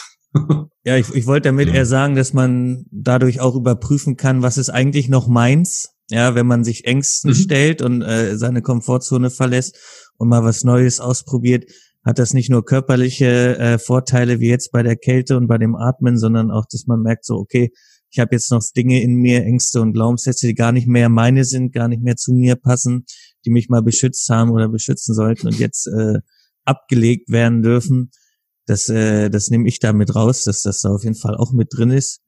[0.84, 1.74] Ja, ich, ich wollte damit ja.
[1.74, 5.90] eher sagen, dass man dadurch auch überprüfen kann, was ist eigentlich noch meins.
[6.10, 7.34] Ja, wenn man sich Ängsten mhm.
[7.34, 9.78] stellt und äh, seine Komfortzone verlässt
[10.16, 11.70] und mal was Neues ausprobiert,
[12.04, 15.76] hat das nicht nur körperliche äh, Vorteile wie jetzt bei der Kälte und bei dem
[15.76, 17.70] Atmen, sondern auch, dass man merkt so, okay,
[18.10, 21.44] ich habe jetzt noch Dinge in mir, Ängste und Glaubenssätze, die gar nicht mehr meine
[21.44, 23.04] sind, gar nicht mehr zu mir passen,
[23.44, 26.18] die mich mal beschützt haben oder beschützen sollten und jetzt äh,
[26.64, 28.10] abgelegt werden dürfen.
[28.70, 31.52] Das, äh, das nehme ich da mit raus, dass das da auf jeden Fall auch
[31.52, 32.20] mit drin ist.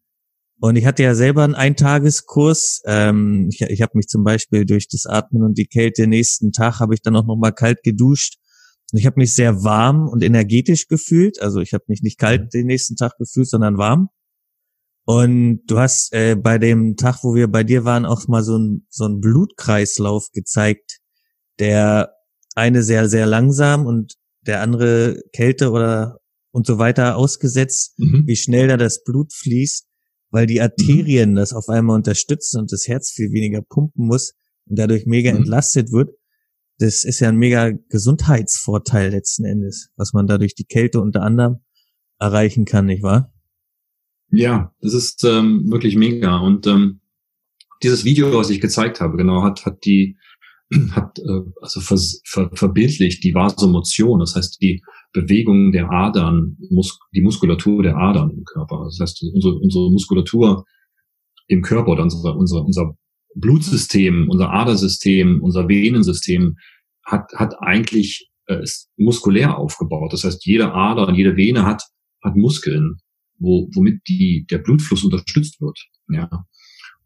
[0.61, 2.83] Und ich hatte ja selber einen Eintageskurs.
[2.85, 6.81] Ähm, ich ich habe mich zum Beispiel durch das Atmen und die Kälte nächsten Tag
[6.81, 8.39] habe ich dann auch noch mal kalt geduscht.
[8.91, 11.41] Und ich habe mich sehr warm und energetisch gefühlt.
[11.41, 14.09] Also ich habe mich nicht kalt den nächsten Tag gefühlt, sondern warm.
[15.05, 18.59] Und du hast äh, bei dem Tag, wo wir bei dir waren, auch mal so
[18.59, 20.99] ein so ein Blutkreislauf gezeigt,
[21.61, 22.11] der
[22.57, 26.19] eine sehr sehr langsam und der andere Kälte oder
[26.53, 28.25] und so weiter ausgesetzt, mhm.
[28.27, 29.87] wie schnell da das Blut fließt,
[30.31, 31.37] weil die Arterien mhm.
[31.37, 34.35] das auf einmal unterstützen und das Herz viel weniger pumpen muss
[34.67, 35.39] und dadurch mega mhm.
[35.39, 36.11] entlastet wird.
[36.79, 41.61] Das ist ja ein mega Gesundheitsvorteil letzten Endes, was man dadurch die Kälte unter anderem
[42.19, 43.33] erreichen kann, nicht wahr?
[44.31, 46.39] Ja, das ist ähm, wirklich mega.
[46.39, 47.01] Und ähm,
[47.83, 50.17] dieses Video, was ich gezeigt habe, genau, hat, hat die,
[50.93, 56.99] hat äh, also ver, ver, verbildlicht die Vasomotion, das heißt die Bewegung der Adern, mus
[57.15, 58.85] die Muskulatur der Adern im Körper.
[58.85, 60.65] Das heißt, unsere, unsere Muskulatur
[61.49, 62.97] im Körper oder unser, unser, unser
[63.35, 66.57] Blutsystem, unser Adersystem, unser Venensystem
[67.05, 70.13] hat, hat eigentlich äh, ist muskulär aufgebaut.
[70.13, 71.83] Das heißt, jede Ader und jede Vene hat,
[72.23, 72.97] hat Muskeln
[73.43, 75.79] wo, womit die, der Blutfluss unterstützt wird.
[76.09, 76.47] Ja.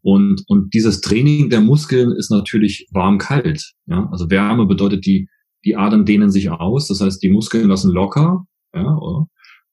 [0.01, 3.73] Und, und dieses Training der Muskeln ist natürlich warm-kalt.
[3.87, 4.07] Ja.
[4.11, 5.27] Also Wärme bedeutet, die,
[5.67, 6.87] die Adern dehnen sich aus.
[6.87, 8.45] Das heißt, die Muskeln lassen locker.
[8.73, 9.27] Ja, oder?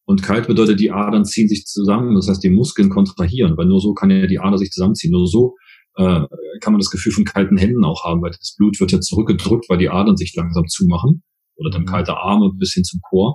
[0.06, 2.14] Und kalt bedeutet, die Adern ziehen sich zusammen.
[2.14, 5.12] Das heißt, die Muskeln kontrahieren, weil nur so kann ja die Ader sich zusammenziehen.
[5.12, 5.54] Nur so
[5.96, 6.26] äh,
[6.60, 9.66] kann man das Gefühl von kalten Händen auch haben, weil das Blut wird ja zurückgedrückt,
[9.70, 11.22] weil die Adern sich langsam zumachen.
[11.56, 11.86] Oder dann mhm.
[11.86, 13.34] kalte Arme bis hin zum Chor.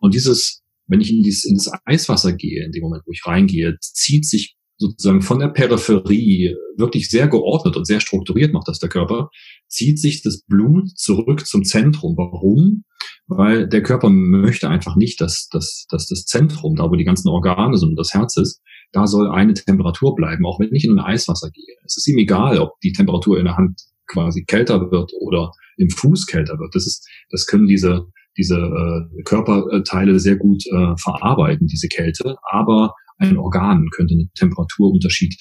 [0.00, 3.22] Und dieses wenn ich in, dieses, in das Eiswasser gehe, in dem Moment, wo ich
[3.24, 8.78] reingehe, zieht sich sozusagen von der Peripherie wirklich sehr geordnet und sehr strukturiert macht das
[8.78, 9.30] der Körper,
[9.68, 12.16] zieht sich das Blut zurück zum Zentrum.
[12.16, 12.84] Warum?
[13.26, 17.28] Weil der Körper möchte einfach nicht, dass, dass, dass das Zentrum, da wo die ganzen
[17.28, 18.60] Organe sind und das Herz ist,
[18.92, 21.76] da soll eine Temperatur bleiben, auch wenn ich in ein Eiswasser gehe.
[21.84, 25.90] Es ist ihm egal, ob die Temperatur in der Hand quasi kälter wird oder im
[25.90, 26.74] Fuß kälter wird.
[26.74, 28.06] Das ist, das können diese
[28.36, 35.34] diese äh, Körperteile sehr gut äh, verarbeiten, diese Kälte, aber ein Organ könnte einen Temperaturunterschied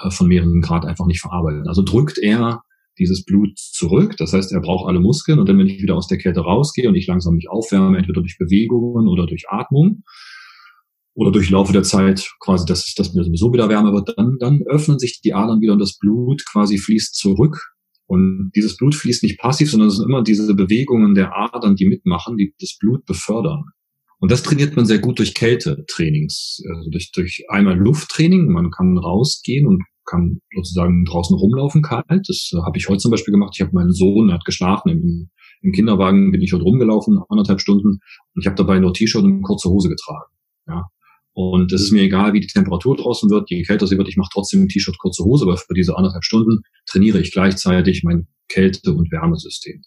[0.00, 1.66] äh, von mehreren Grad einfach nicht verarbeiten.
[1.68, 2.62] Also drückt er
[2.98, 6.06] dieses Blut zurück, das heißt, er braucht alle Muskeln und dann, wenn ich wieder aus
[6.06, 10.04] der Kälte rausgehe und ich langsam mich aufwärme, entweder durch Bewegungen oder durch Atmung
[11.14, 14.62] oder durch Laufe der Zeit quasi, dass, dass mir sowieso wieder wärmer wird, dann, dann
[14.66, 17.74] öffnen sich die Adern wieder und das Blut quasi fließt zurück
[18.06, 21.86] und dieses Blut fließt nicht passiv, sondern es sind immer diese Bewegungen der Adern, die
[21.86, 23.64] mitmachen, die das Blut befördern.
[24.24, 28.50] Und das trainiert man sehr gut durch Kältetrainings, also durch, durch einmal Lufttraining.
[28.50, 32.06] Man kann rausgehen und kann sozusagen draußen rumlaufen kalt.
[32.08, 33.52] Das äh, habe ich heute zum Beispiel gemacht.
[33.54, 35.28] Ich habe meinen Sohn, hat geschlafen im,
[35.60, 37.86] im Kinderwagen, bin ich heute rumgelaufen, anderthalb Stunden.
[37.88, 40.32] Und ich habe dabei nur T-Shirt und kurze Hose getragen.
[40.68, 40.86] Ja,
[41.34, 44.16] und es ist mir egal, wie die Temperatur draußen wird, je kälter sie wird, ich
[44.16, 48.94] mache trotzdem T-Shirt, kurze Hose, aber für diese anderthalb Stunden trainiere ich gleichzeitig mein Kälte-
[48.94, 49.82] und Wärmesystem.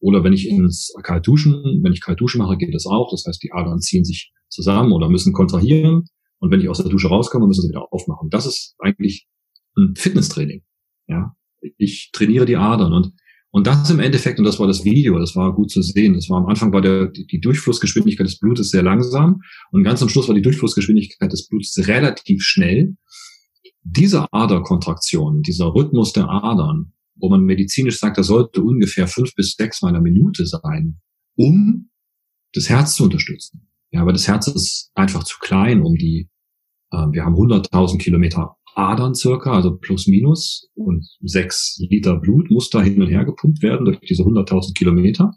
[0.00, 3.10] Oder wenn ich ins kalt duschen, wenn ich kalt duschen mache, geht das auch.
[3.10, 6.04] Das heißt, die Adern ziehen sich zusammen oder müssen kontrahieren.
[6.38, 8.30] Und wenn ich aus der Dusche rauskomme, müssen sie wieder aufmachen.
[8.30, 9.26] Das ist eigentlich
[9.76, 10.62] ein Fitnesstraining.
[11.08, 11.34] Ja,
[11.76, 13.12] ich trainiere die Adern und
[13.50, 16.12] und das im Endeffekt, und das war das Video, das war gut zu sehen.
[16.12, 19.40] Das war am Anfang war der, die Durchflussgeschwindigkeit des Blutes sehr langsam
[19.72, 22.96] und ganz am Schluss war die Durchflussgeschwindigkeit des Blutes relativ schnell.
[23.82, 29.54] Diese Aderkontraktion, dieser Rhythmus der Adern, wo man medizinisch sagt, das sollte ungefähr fünf bis
[29.54, 31.00] sechs Mal eine Minute sein,
[31.36, 31.90] um
[32.52, 33.68] das Herz zu unterstützen.
[33.90, 36.28] Ja, aber das Herz ist einfach zu klein, um die,
[36.90, 42.70] äh, wir haben 100.000 Kilometer Adern circa, also plus minus und sechs Liter Blut muss
[42.70, 45.32] da hin und her gepumpt werden durch diese 100.000 Kilometer.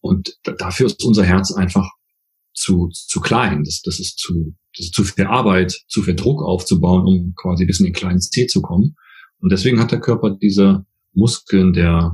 [0.00, 1.88] Und dafür ist unser Herz einfach
[2.52, 3.64] zu, zu klein.
[3.64, 7.64] Das, das ist zu, das ist zu viel Arbeit, zu viel Druck aufzubauen, um quasi
[7.64, 8.96] bis in den kleinen C zu kommen.
[9.38, 12.12] Und deswegen hat der Körper diese Muskeln der,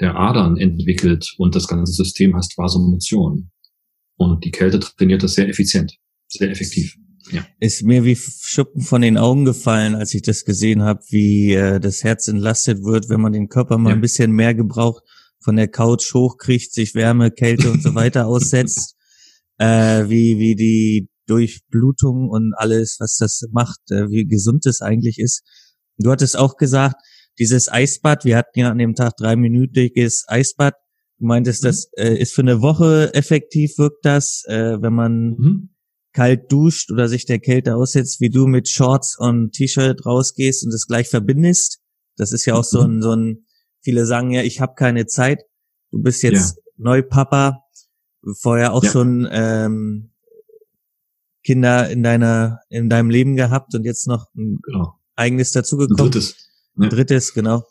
[0.00, 3.50] der Adern entwickelt und das ganze System heißt Vasomotion.
[4.16, 5.96] Und die Kälte trainiert das sehr effizient,
[6.28, 6.96] sehr effektiv.
[7.30, 7.46] Ja.
[7.60, 11.78] Ist mir wie Schuppen von den Augen gefallen, als ich das gesehen habe, wie äh,
[11.80, 13.94] das Herz entlastet wird, wenn man den Körper mal ja.
[13.94, 15.02] ein bisschen mehr gebraucht,
[15.40, 18.96] von der Couch hochkriegt, sich Wärme, Kälte und so weiter aussetzt,
[19.58, 25.18] äh, wie, wie die Durchblutung und alles, was das macht, äh, wie gesund das eigentlich
[25.18, 25.42] ist.
[25.98, 26.96] Du hattest auch gesagt,
[27.42, 30.74] dieses Eisbad, wir hatten ja an dem Tag dreiminütiges Eisbad,
[31.18, 31.66] du meintest, mhm.
[31.66, 35.68] das äh, ist für eine Woche effektiv, wirkt das, äh, wenn man mhm
[36.12, 40.72] kalt duscht oder sich der Kälte aussetzt, wie du mit Shorts und T-Shirt rausgehst und
[40.72, 41.80] es gleich verbindest.
[42.16, 42.98] Das ist ja auch so mhm.
[42.98, 43.46] ein, so ein,
[43.80, 45.40] viele sagen ja, ich habe keine Zeit.
[45.90, 46.62] Du bist jetzt ja.
[46.76, 47.64] Neupapa,
[48.40, 48.90] vorher auch ja.
[48.90, 50.12] schon ähm,
[51.44, 54.98] Kinder in deiner, in deinem Leben gehabt und jetzt noch ein genau.
[55.16, 55.96] eigenes dazugekommen.
[55.96, 56.36] drittes.
[56.76, 56.88] Ja.
[56.88, 57.64] drittes, genau.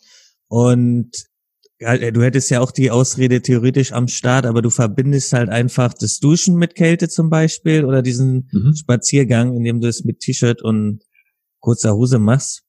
[0.47, 1.11] Und
[1.79, 5.93] ja, du hättest ja auch die Ausrede theoretisch am Start, aber du verbindest halt einfach
[5.93, 8.75] das Duschen mit Kälte zum Beispiel oder diesen mhm.
[8.75, 11.01] Spaziergang, in dem du es mit T-Shirt und
[11.59, 12.63] kurzer Hose machst.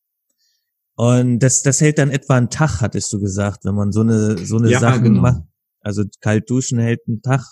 [0.94, 4.38] Und das, das hält dann etwa einen Tag, hattest du gesagt, wenn man so eine,
[4.38, 5.20] so eine ja, Sache genau.
[5.20, 5.42] macht.
[5.80, 7.44] Also kalt duschen hält einen Tag.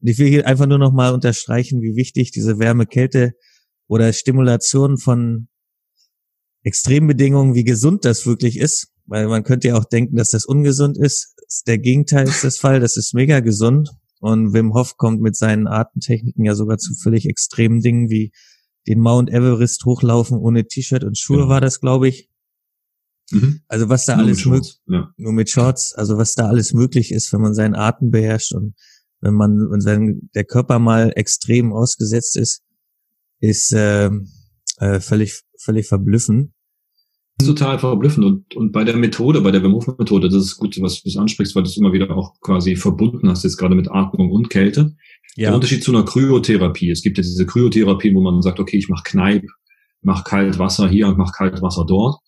[0.00, 3.32] Und ich will hier einfach nur nochmal unterstreichen, wie wichtig diese Wärme, Kälte
[3.86, 5.48] oder Stimulation von
[6.66, 10.98] Extrembedingungen, wie gesund das wirklich ist weil man könnte ja auch denken, dass das ungesund
[10.98, 11.34] ist.
[11.66, 13.90] Der Gegenteil ist das Fall, das ist mega gesund.
[14.18, 18.32] Und Wim Hof kommt mit seinen Artentechniken ja sogar zu völlig extremen Dingen wie
[18.88, 21.48] den Mount Everest hochlaufen ohne T-Shirt und Schuhe ja.
[21.48, 22.30] war das, glaube ich.
[23.30, 23.60] Mhm.
[23.68, 25.12] Also was da nur alles möglich, ja.
[25.16, 28.74] nur mit Shorts, also was da alles möglich ist, wenn man seinen Atem beherrscht und
[29.20, 32.62] wenn man, wenn sein, der Körper mal extrem ausgesetzt ist,
[33.40, 34.10] ist äh,
[34.78, 36.52] äh, völlig, völlig verblüffend
[37.44, 38.24] total verblüffend.
[38.24, 41.18] Und, und bei der Methode, bei der Wim Hof Methode, das ist gut, was du
[41.18, 44.48] ansprichst, weil du es immer wieder auch quasi verbunden hast, jetzt gerade mit Atmung und
[44.48, 44.94] Kälte.
[45.36, 45.48] Ja.
[45.48, 46.90] Der Unterschied zu einer Kryotherapie.
[46.90, 49.44] Es gibt ja diese Kryotherapie, wo man sagt, okay, ich mache Kneipp,
[50.00, 52.18] mach kalt Wasser hier und mach kalt Wasser dort.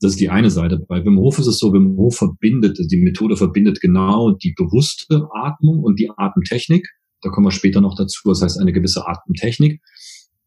[0.00, 0.78] Das ist die eine Seite.
[0.88, 5.28] Bei Wim Hof ist es so, Wim Hof verbindet, die Methode verbindet genau die bewusste
[5.34, 6.88] Atmung und die Atemtechnik.
[7.20, 8.28] Da kommen wir später noch dazu.
[8.28, 9.80] Das heißt, eine gewisse Atemtechnik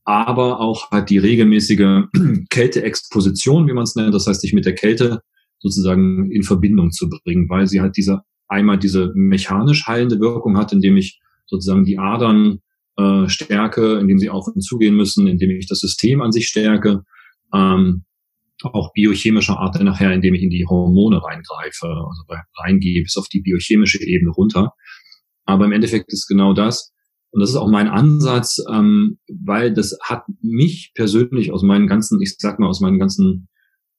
[0.08, 2.06] aber auch halt die regelmäßige
[2.50, 5.22] Kälteexposition, wie man es nennt, das heißt, sich mit der Kälte
[5.60, 10.72] sozusagen in Verbindung zu bringen, weil sie halt diese einmal diese mechanisch heilende Wirkung hat,
[10.72, 12.60] indem ich sozusagen die Adern
[12.96, 17.04] äh, stärke, indem sie auf und zugehen müssen, indem ich das System an sich stärke
[17.54, 18.04] ähm,
[18.64, 22.24] auch biochemischer Art nachher, indem ich in die Hormone reingreife, also
[22.58, 24.74] reingehe bis auf die biochemische Ebene runter.
[25.46, 26.94] Aber im Endeffekt ist genau das.
[27.38, 32.20] Und das ist auch mein Ansatz, ähm, weil das hat mich persönlich aus meinen ganzen,
[32.20, 33.48] ich sag mal, aus meinen ganzen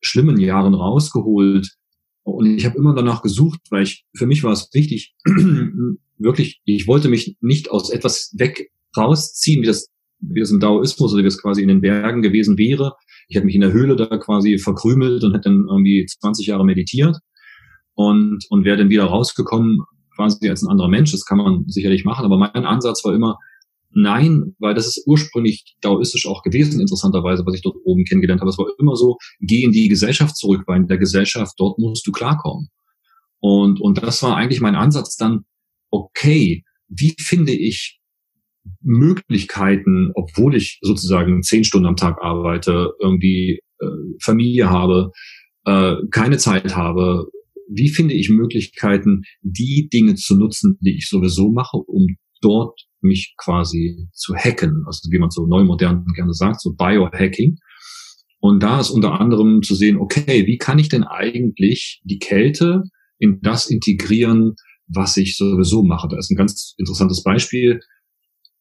[0.01, 1.77] schlimmen Jahren rausgeholt.
[2.25, 5.15] Und ich habe immer danach gesucht, weil ich, für mich war es wichtig,
[6.19, 9.87] wirklich, ich wollte mich nicht aus etwas weg rausziehen, wie das,
[10.19, 12.95] wie das im Daoismus oder wie das quasi in den Bergen gewesen wäre.
[13.29, 16.65] Ich hätte mich in der Höhle da quasi verkrümelt und hätte dann irgendwie 20 Jahre
[16.65, 17.17] meditiert
[17.95, 19.85] und, und wäre dann wieder rausgekommen
[20.19, 21.13] quasi als ein anderer Mensch.
[21.13, 23.39] Das kann man sicherlich machen, aber mein Ansatz war immer,
[23.91, 28.51] nein, weil das ist ursprünglich daoistisch auch gewesen, interessanterweise, was ich dort oben kennengelernt habe.
[28.51, 32.07] Es war immer so, geh in die Gesellschaft zurück, weil in der Gesellschaft, dort musst
[32.07, 32.69] du klarkommen.
[33.41, 35.45] Und, und das war eigentlich mein Ansatz dann,
[35.91, 38.01] okay, wie finde ich
[38.81, 43.87] Möglichkeiten, obwohl ich sozusagen zehn Stunden am Tag arbeite, irgendwie äh,
[44.21, 45.13] Familie habe,
[45.65, 47.29] äh, keine Zeit habe,
[47.69, 53.35] wie finde ich Möglichkeiten, die Dinge zu nutzen, die ich sowieso mache, um dort mich
[53.37, 57.59] quasi zu hacken, also wie man so neu modern gerne sagt, so Biohacking.
[58.41, 62.83] Und da ist unter anderem zu sehen, okay, wie kann ich denn eigentlich die Kälte
[63.19, 64.55] in das integrieren,
[64.87, 66.09] was ich sowieso mache?
[66.09, 67.81] Da ist ein ganz interessantes Beispiel.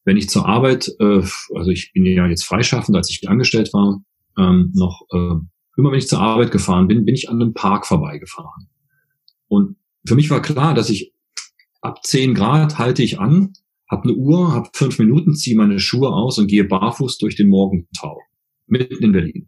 [0.04, 1.22] Wenn ich zur Arbeit, äh,
[1.54, 4.02] also ich bin ja jetzt freischaffend, als ich angestellt war,
[4.36, 5.34] ähm, noch äh,
[5.76, 8.68] immer wenn ich zur Arbeit gefahren bin, bin ich an einem Park vorbeigefahren.
[9.48, 11.12] Und für mich war klar, dass ich
[11.80, 13.52] ab 10 Grad halte ich an,
[13.90, 17.48] habe eine Uhr, habe fünf Minuten, ziehe meine Schuhe aus und gehe barfuß durch den
[17.48, 18.18] Morgentau.
[18.66, 19.46] Mitten in Berlin.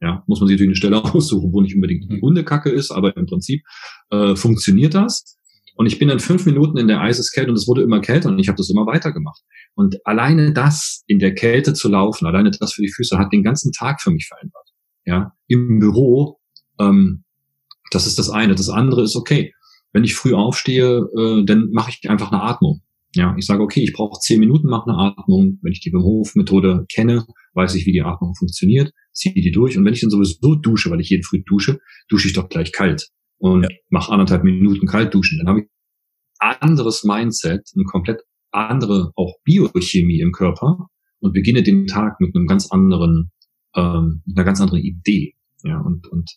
[0.00, 3.16] Ja, muss man sich natürlich eine Stelle aussuchen, wo nicht unbedingt die Hundekacke ist, aber
[3.16, 3.62] im Prinzip
[4.10, 5.36] äh, funktioniert das.
[5.74, 8.38] Und ich bin dann fünf Minuten in der Eiseskälte und es wurde immer kälter und
[8.38, 9.40] ich habe das immer weitergemacht.
[9.74, 13.42] Und alleine das, in der Kälte zu laufen, alleine das für die Füße, hat den
[13.42, 14.68] ganzen Tag für mich verändert.
[15.06, 16.38] Ja, im Büro
[16.78, 17.24] ähm,
[17.90, 18.54] das ist das eine.
[18.54, 19.52] Das andere ist, okay,
[19.92, 22.82] wenn ich früh aufstehe, äh, dann mache ich einfach eine Atmung.
[23.14, 25.58] Ja, ich sage, okay, ich brauche zehn Minuten, mache eine Atmung.
[25.62, 29.50] Wenn ich die Wim Hof Methode kenne, weiß ich, wie die Atmung funktioniert, ziehe die
[29.50, 29.76] durch.
[29.76, 32.70] Und wenn ich dann sowieso dusche, weil ich jeden früh dusche, dusche ich doch gleich
[32.70, 33.68] kalt und ja.
[33.88, 35.38] mache anderthalb Minuten kalt duschen.
[35.38, 35.66] Dann habe ich
[36.38, 38.20] anderes Mindset, eine komplett
[38.52, 43.32] andere auch Biochemie im Körper und beginne den Tag mit einem ganz anderen,
[43.74, 45.34] ähm, einer ganz anderen Idee.
[45.64, 46.30] Ja, und, und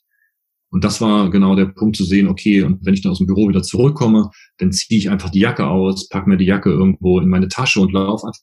[0.74, 3.28] und das war genau der Punkt zu sehen, okay, und wenn ich dann aus dem
[3.28, 7.20] Büro wieder zurückkomme, dann ziehe ich einfach die Jacke aus, pack mir die Jacke irgendwo
[7.20, 8.42] in meine Tasche und laufe einfach.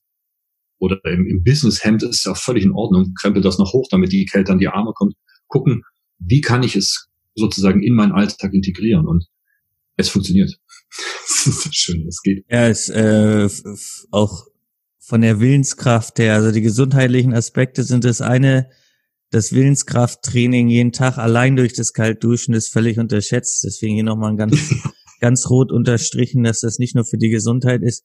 [0.79, 4.27] Oder im, im Businesshemd ist auch völlig in Ordnung, krempel das noch hoch, damit die
[4.27, 5.15] Kälte an die Arme kommt.
[5.49, 5.83] Gucken,
[6.21, 9.09] wie kann ich es sozusagen in meinen Alltag integrieren?
[9.09, 9.27] Und
[9.97, 10.57] es funktioniert.
[11.73, 12.45] schön, es geht.
[12.49, 13.49] Ja, es äh,
[14.13, 14.47] auch
[15.01, 18.71] von der Willenskraft her, also die gesundheitlichen Aspekte sind das eine,
[19.31, 23.63] das Willenskrafttraining jeden Tag allein durch das Kaltduschen ist völlig unterschätzt.
[23.65, 24.57] Deswegen hier nochmal ein ganz,
[25.21, 28.05] ganz rot unterstrichen, dass das nicht nur für die Gesundheit ist,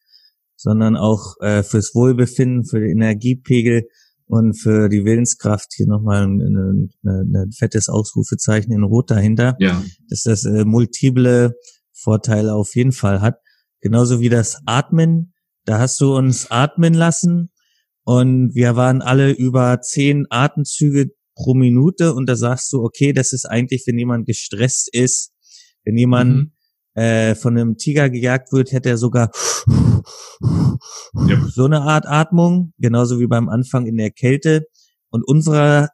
[0.55, 3.87] sondern auch äh, fürs Wohlbefinden, für den Energiepegel
[4.27, 5.73] und für die Willenskraft.
[5.75, 9.83] Hier nochmal ein, ein, ein, ein fettes Ausrufezeichen in Rot dahinter, ja.
[10.09, 11.55] dass das äh, multiple
[11.91, 13.39] Vorteile auf jeden Fall hat.
[13.81, 15.33] Genauso wie das Atmen.
[15.65, 17.49] Da hast du uns atmen lassen
[18.03, 23.33] und wir waren alle über zehn Atemzüge pro Minute und da sagst du, okay, das
[23.33, 25.33] ist eigentlich, wenn jemand gestresst ist,
[25.83, 26.51] wenn jemand mhm.
[26.93, 29.31] äh, von einem Tiger gejagt wird, hätte er sogar
[31.27, 31.47] ja.
[31.47, 34.65] so eine Art Atmung, genauso wie beim Anfang in der Kälte.
[35.09, 35.89] Und unserer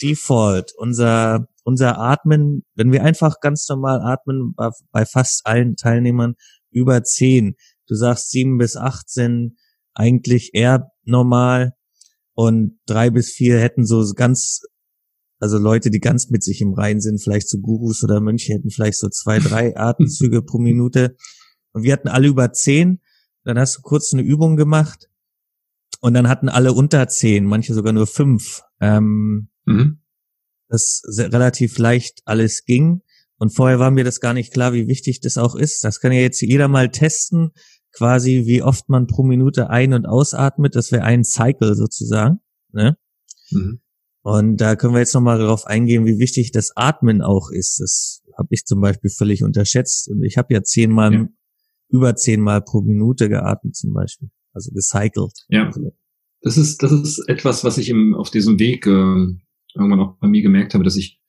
[0.00, 6.34] Default, unser, unser Atmen, wenn wir einfach ganz normal atmen, bei, bei fast allen Teilnehmern
[6.70, 7.54] über zehn.
[7.86, 9.56] Du sagst sieben bis achtzehn
[9.94, 11.72] eigentlich eher normal
[12.34, 14.62] und drei bis vier hätten so ganz,
[15.42, 18.70] also Leute, die ganz mit sich im Reinen sind, vielleicht so Gurus oder Mönche hätten
[18.70, 21.16] vielleicht so zwei, drei Atemzüge pro Minute
[21.72, 23.00] und wir hatten alle über zehn.
[23.44, 25.10] Dann hast du kurz eine Übung gemacht
[26.00, 28.62] und dann hatten alle unter zehn, manche sogar nur fünf.
[28.80, 30.00] Ähm, mhm.
[30.68, 33.02] Das relativ leicht alles ging.
[33.36, 35.82] Und vorher war mir das gar nicht klar, wie wichtig das auch ist.
[35.82, 37.50] Das kann ja jetzt jeder mal testen
[37.90, 40.76] quasi, wie oft man pro Minute ein- und ausatmet.
[40.76, 42.38] Das wäre ein Cycle sozusagen.
[42.72, 42.96] Ne?
[43.50, 43.80] Mhm.
[44.22, 47.80] Und da können wir jetzt nochmal darauf eingehen, wie wichtig das Atmen auch ist.
[47.80, 50.08] Das habe ich zum Beispiel völlig unterschätzt.
[50.08, 51.28] Und ich habe ja zehnmal, ja.
[51.88, 54.30] über zehnmal pro Minute geatmet zum Beispiel.
[54.52, 55.32] Also gecycelt.
[55.48, 55.70] Ja.
[56.40, 58.90] Das ist, das ist etwas, was ich im, auf diesem Weg äh,
[59.74, 61.20] irgendwann auch bei mir gemerkt habe, dass ich,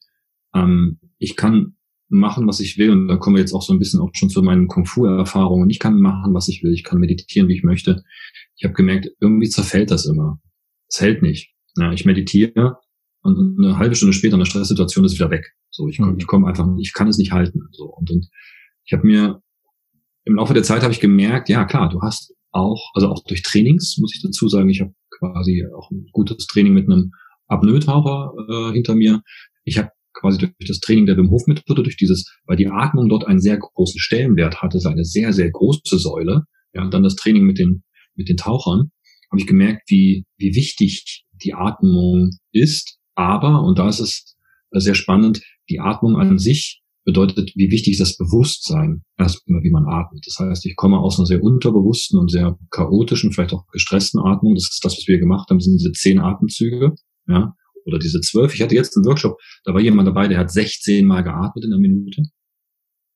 [0.54, 1.76] ähm, ich kann
[2.10, 2.92] machen, was ich will.
[2.92, 5.70] Und da kommen wir jetzt auch so ein bisschen auch schon zu meinen Kung-Fu-Erfahrungen.
[5.70, 6.74] Ich kann machen, was ich will.
[6.74, 8.04] Ich kann meditieren, wie ich möchte.
[8.56, 10.40] Ich habe gemerkt, irgendwie zerfällt das immer.
[10.88, 11.56] Es hält nicht.
[11.76, 12.78] Ja, ich meditiere
[13.24, 15.54] und eine halbe Stunde später in der Stresssituation ist wieder weg.
[15.70, 16.16] So, ich, mhm.
[16.18, 17.62] ich komme einfach, ich kann es nicht halten.
[17.72, 18.28] So und, und
[18.86, 19.42] ich habe mir
[20.26, 23.42] im Laufe der Zeit habe ich gemerkt, ja klar, du hast auch, also auch durch
[23.42, 27.12] Trainings muss ich dazu sagen, ich habe quasi auch ein gutes Training mit einem
[27.48, 29.22] Apnoe-Taucher äh, hinter mir.
[29.64, 33.10] Ich habe quasi durch das Training der Wim Hof Methode, durch dieses, weil die Atmung
[33.10, 36.44] dort einen sehr großen Stellenwert hatte, ist eine sehr, sehr große Säule.
[36.74, 37.84] Ja, und dann das Training mit den,
[38.16, 38.92] mit den Tauchern,
[39.32, 43.00] habe ich gemerkt, wie, wie wichtig die Atmung ist.
[43.16, 44.36] Aber, und da ist es
[44.72, 49.86] sehr spannend, die Atmung an sich bedeutet, wie wichtig ist das Bewusstsein erstmal, wie man
[49.86, 50.26] atmet.
[50.26, 54.56] Das heißt, ich komme aus einer sehr unterbewussten und sehr chaotischen, vielleicht auch gestressten Atmung.
[54.56, 56.94] Das ist das, was wir gemacht haben, sind diese zehn Atemzüge,
[57.28, 57.54] ja,
[57.86, 58.54] oder diese zwölf.
[58.54, 61.74] Ich hatte jetzt einen Workshop, da war jemand dabei, der hat 16 Mal geatmet in
[61.74, 62.24] einer Minute.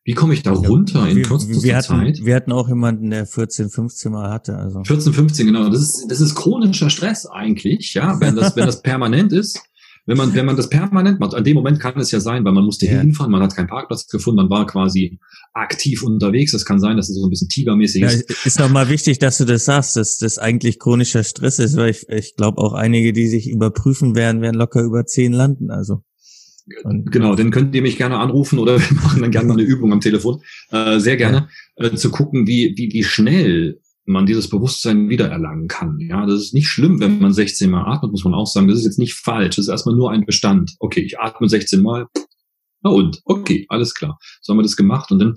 [0.03, 2.19] Wie komme ich da runter ja, in kürzester wir hatten, Zeit?
[2.23, 4.55] Wir hatten auch jemanden, der 14, 15 Mal hatte.
[4.55, 5.67] Also 14, 15, genau.
[5.69, 9.61] Das ist, das ist chronischer Stress eigentlich, ja, wenn das, wenn das permanent ist.
[10.07, 12.53] Wenn man, wenn man das permanent macht, an dem Moment kann es ja sein, weil
[12.53, 13.01] man musste ja.
[13.01, 15.19] hinfahren, man hat keinen Parkplatz gefunden, man war quasi
[15.53, 16.53] aktiv unterwegs.
[16.53, 18.29] Es kann sein, dass es so ein bisschen tigermäßig ist.
[18.29, 21.89] Ja, ist nochmal wichtig, dass du das sagst, dass das eigentlich chronischer Stress ist, weil
[21.89, 25.71] ich, ich glaube auch einige, die sich überprüfen werden, werden locker über zehn landen.
[25.71, 26.03] Also.
[26.83, 29.63] Und, genau, dann könnt ihr mich gerne anrufen oder wir machen dann gerne mal eine
[29.63, 30.41] Übung am Telefon.
[30.71, 35.97] Äh, sehr gerne, äh, zu gucken, wie, wie, wie schnell man dieses Bewusstsein wiedererlangen kann.
[35.99, 38.67] Ja, das ist nicht schlimm, wenn man 16 Mal atmet, muss man auch sagen.
[38.67, 39.57] Das ist jetzt nicht falsch.
[39.57, 40.75] Das ist erstmal nur ein Bestand.
[40.79, 42.07] Okay, ich atme 16 Mal.
[42.83, 43.19] Na und?
[43.25, 44.17] Okay, alles klar.
[44.41, 45.33] So haben wir das gemacht und dann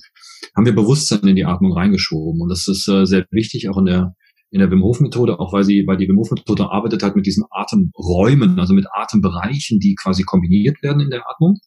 [0.56, 2.40] haben wir Bewusstsein in die Atmung reingeschoben.
[2.40, 4.14] Und das ist äh, sehr wichtig, auch in der,
[4.50, 7.16] in der Wim Hof Methode, auch weil sie, weil die Wim Hof Methode arbeitet halt
[7.16, 11.59] mit diesen Atemräumen, also mit Atembereichen, die quasi kombiniert werden in der Atmung.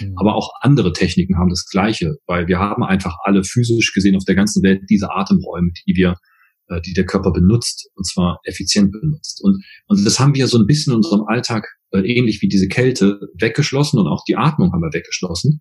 [0.00, 0.14] Mhm.
[0.16, 4.24] Aber auch andere Techniken haben das Gleiche, weil wir haben einfach alle physisch gesehen auf
[4.24, 6.16] der ganzen Welt diese Atemräume, die wir
[6.68, 9.40] äh, die der Körper benutzt und zwar effizient benutzt.
[9.42, 12.68] Und, und das haben wir so ein bisschen in unserem Alltag äh, ähnlich wie diese
[12.68, 15.60] Kälte weggeschlossen und auch die Atmung haben wir weggeschlossen.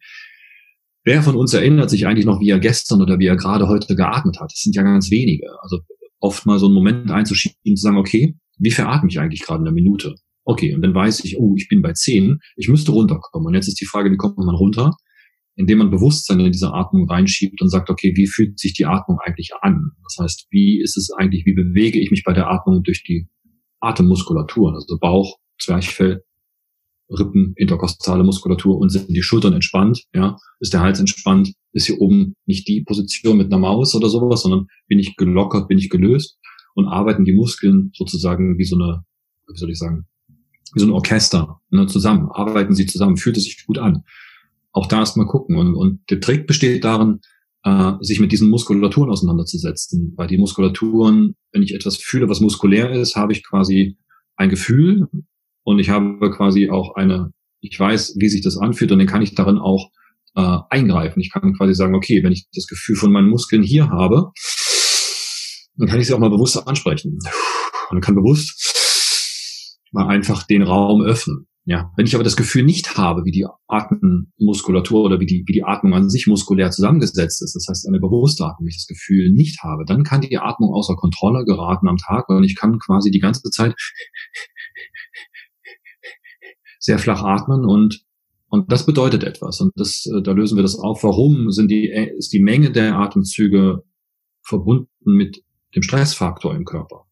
[1.04, 3.96] Wer von uns erinnert sich eigentlich noch, wie er gestern oder wie er gerade heute
[3.96, 4.52] geatmet hat?
[4.52, 5.48] Das sind ja ganz wenige.
[5.62, 5.80] Also
[6.20, 9.42] oft mal so einen Moment einzuschieben und zu sagen, okay, wie viel atme ich eigentlich
[9.42, 10.16] gerade in der Minute?
[10.44, 13.48] Okay, und dann weiß ich, oh, ich bin bei zehn, ich müsste runterkommen.
[13.48, 14.96] Und jetzt ist die Frage, wie kommt man runter?
[15.58, 19.18] Indem man Bewusstsein in diese Atmung reinschiebt und sagt, okay, wie fühlt sich die Atmung
[19.20, 19.92] eigentlich an?
[20.04, 23.28] Das heißt, wie ist es eigentlich, wie bewege ich mich bei der Atmung durch die
[23.80, 26.24] Atemmuskulatur, also Bauch, Zwerchfell,
[27.10, 32.00] Rippen, interkostale Muskulatur und sind die Schultern entspannt, ja, ist der Hals entspannt, ist hier
[32.00, 35.90] oben nicht die Position mit einer Maus oder sowas, sondern bin ich gelockert, bin ich
[35.90, 36.38] gelöst?
[36.76, 39.04] Und arbeiten die Muskeln sozusagen wie so eine,
[39.52, 40.06] wie soll ich sagen,
[40.76, 44.04] wie so ein Orchester ne, zusammen, arbeiten sie zusammen, fühlt es sich gut an
[44.78, 45.58] auch da erstmal gucken.
[45.58, 47.20] Und, und der Trick besteht darin,
[47.64, 50.14] äh, sich mit diesen Muskulaturen auseinanderzusetzen.
[50.16, 53.98] Weil die Muskulaturen, wenn ich etwas fühle, was muskulär ist, habe ich quasi
[54.36, 55.08] ein Gefühl
[55.64, 59.22] und ich habe quasi auch eine, ich weiß, wie sich das anfühlt und dann kann
[59.22, 59.90] ich darin auch
[60.36, 61.20] äh, eingreifen.
[61.20, 64.32] Ich kann quasi sagen, okay, wenn ich das Gefühl von meinen Muskeln hier habe,
[65.76, 67.20] dann kann ich sie auch mal bewusst ansprechen.
[67.90, 71.48] Und kann bewusst mal einfach den Raum öffnen.
[71.70, 75.52] Ja, wenn ich aber das Gefühl nicht habe, wie die Atemmuskulatur oder wie die, wie
[75.52, 78.88] die Atmung an sich muskulär zusammengesetzt ist, das heißt eine bewusste Atmung, wenn ich das
[78.88, 82.80] Gefühl nicht habe, dann kann die Atmung außer Kontrolle geraten am Tag und ich kann
[82.80, 83.76] quasi die ganze Zeit
[86.80, 88.06] sehr flach atmen und
[88.50, 89.60] und das bedeutet etwas.
[89.60, 91.04] Und das, äh, da lösen wir das auf.
[91.04, 93.84] Warum sind die, ist die Menge der Atemzüge
[94.42, 95.44] verbunden mit
[95.76, 97.07] dem Stressfaktor im Körper?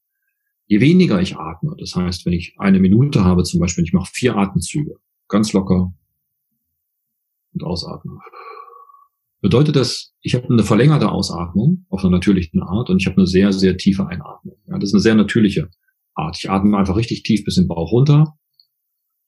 [0.67, 4.09] Je weniger ich atme, das heißt, wenn ich eine Minute habe, zum Beispiel, ich mache
[4.11, 4.95] vier Atemzüge,
[5.27, 5.93] ganz locker
[7.53, 8.19] und ausatme,
[9.41, 13.27] bedeutet das, ich habe eine verlängerte Ausatmung auf einer natürlichen Art und ich habe eine
[13.27, 14.57] sehr, sehr tiefe Einatmung.
[14.67, 15.69] Ja, das ist eine sehr natürliche
[16.15, 16.37] Art.
[16.39, 18.33] Ich atme einfach richtig tief bis in den Bauch runter,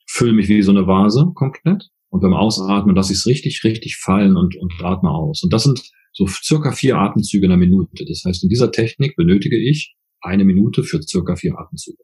[0.07, 3.97] fülle mich wie so eine Vase komplett und beim Ausatmen lasse ich es richtig, richtig
[3.97, 5.43] fallen und, und atme aus.
[5.43, 8.05] Und das sind so circa vier Atemzüge in einer Minute.
[8.05, 12.03] Das heißt, in dieser Technik benötige ich eine Minute für circa vier Atemzüge.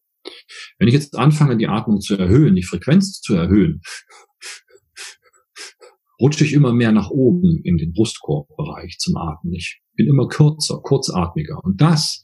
[0.78, 3.82] Wenn ich jetzt anfange, die Atmung zu erhöhen, die Frequenz zu erhöhen,
[6.20, 9.53] rutsche ich immer mehr nach oben in den Brustkorbbereich zum Atmen.
[9.53, 11.59] Ich bin immer kürzer, kurzatmiger.
[11.64, 12.24] Und das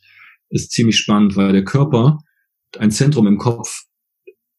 [0.50, 2.20] ist ziemlich spannend, weil der Körper
[2.78, 3.84] ein Zentrum im Kopf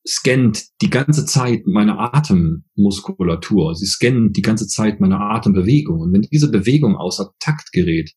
[0.06, 3.74] scannt die ganze Zeit meine Atemmuskulatur.
[3.74, 6.00] Sie scannen die ganze Zeit meine Atembewegung.
[6.00, 8.12] Und wenn diese Bewegung außer Takt gerät,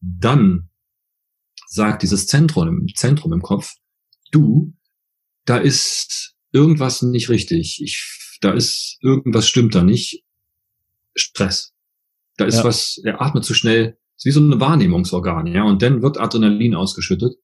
[0.00, 0.68] dann
[1.68, 3.74] sagt dieses Zentrum im Zentrum im Kopf,
[4.32, 4.74] du,
[5.44, 7.80] da ist irgendwas nicht richtig.
[7.82, 10.24] Ich, da ist irgendwas stimmt da nicht.
[11.14, 11.72] Stress.
[12.36, 12.64] Da ist ja.
[12.64, 13.98] was, er atmet zu schnell.
[14.16, 15.64] ist wie so eine Wahrnehmungsorgan, ja.
[15.64, 17.34] Und dann wird Adrenalin ausgeschüttet.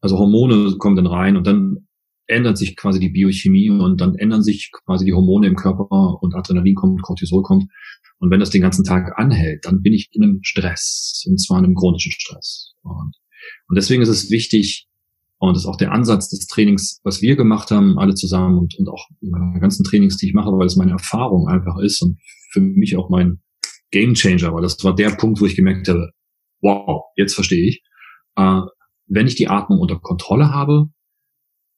[0.00, 1.88] Also Hormone kommen dann rein und dann
[2.26, 6.34] ändert sich quasi die Biochemie und dann ändern sich quasi die Hormone im Körper und
[6.34, 7.70] Adrenalin kommt, Cortisol kommt.
[8.18, 11.58] Und wenn das den ganzen Tag anhält, dann bin ich in einem Stress und zwar
[11.58, 12.74] in einem chronischen Stress.
[12.82, 13.16] Und,
[13.68, 14.88] und deswegen ist es wichtig,
[15.38, 18.74] und das ist auch der Ansatz des Trainings, was wir gemacht haben, alle zusammen und,
[18.78, 22.18] und auch meine ganzen Trainings, die ich mache, weil es meine Erfahrung einfach ist und
[22.52, 23.40] für mich auch mein
[23.90, 26.10] Game Changer, weil das war der Punkt, wo ich gemerkt habe,
[26.62, 27.82] wow, jetzt verstehe ich.
[28.36, 28.60] Äh,
[29.06, 30.88] wenn ich die Atmung unter Kontrolle habe,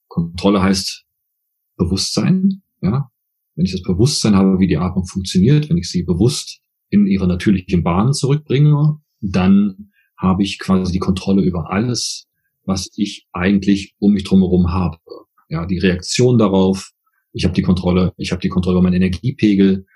[0.09, 1.05] Kontrolle heißt
[1.77, 3.11] Bewusstsein, ja.
[3.55, 7.27] Wenn ich das Bewusstsein habe, wie die Atmung funktioniert, wenn ich sie bewusst in ihre
[7.27, 9.88] natürlichen Bahnen zurückbringe, dann
[10.19, 12.27] habe ich quasi die Kontrolle über alles,
[12.65, 14.99] was ich eigentlich um mich drumherum habe.
[15.49, 16.91] Ja, die Reaktion darauf,
[17.33, 19.87] ich habe die Kontrolle, ich habe die Kontrolle über meinen Energiepegel.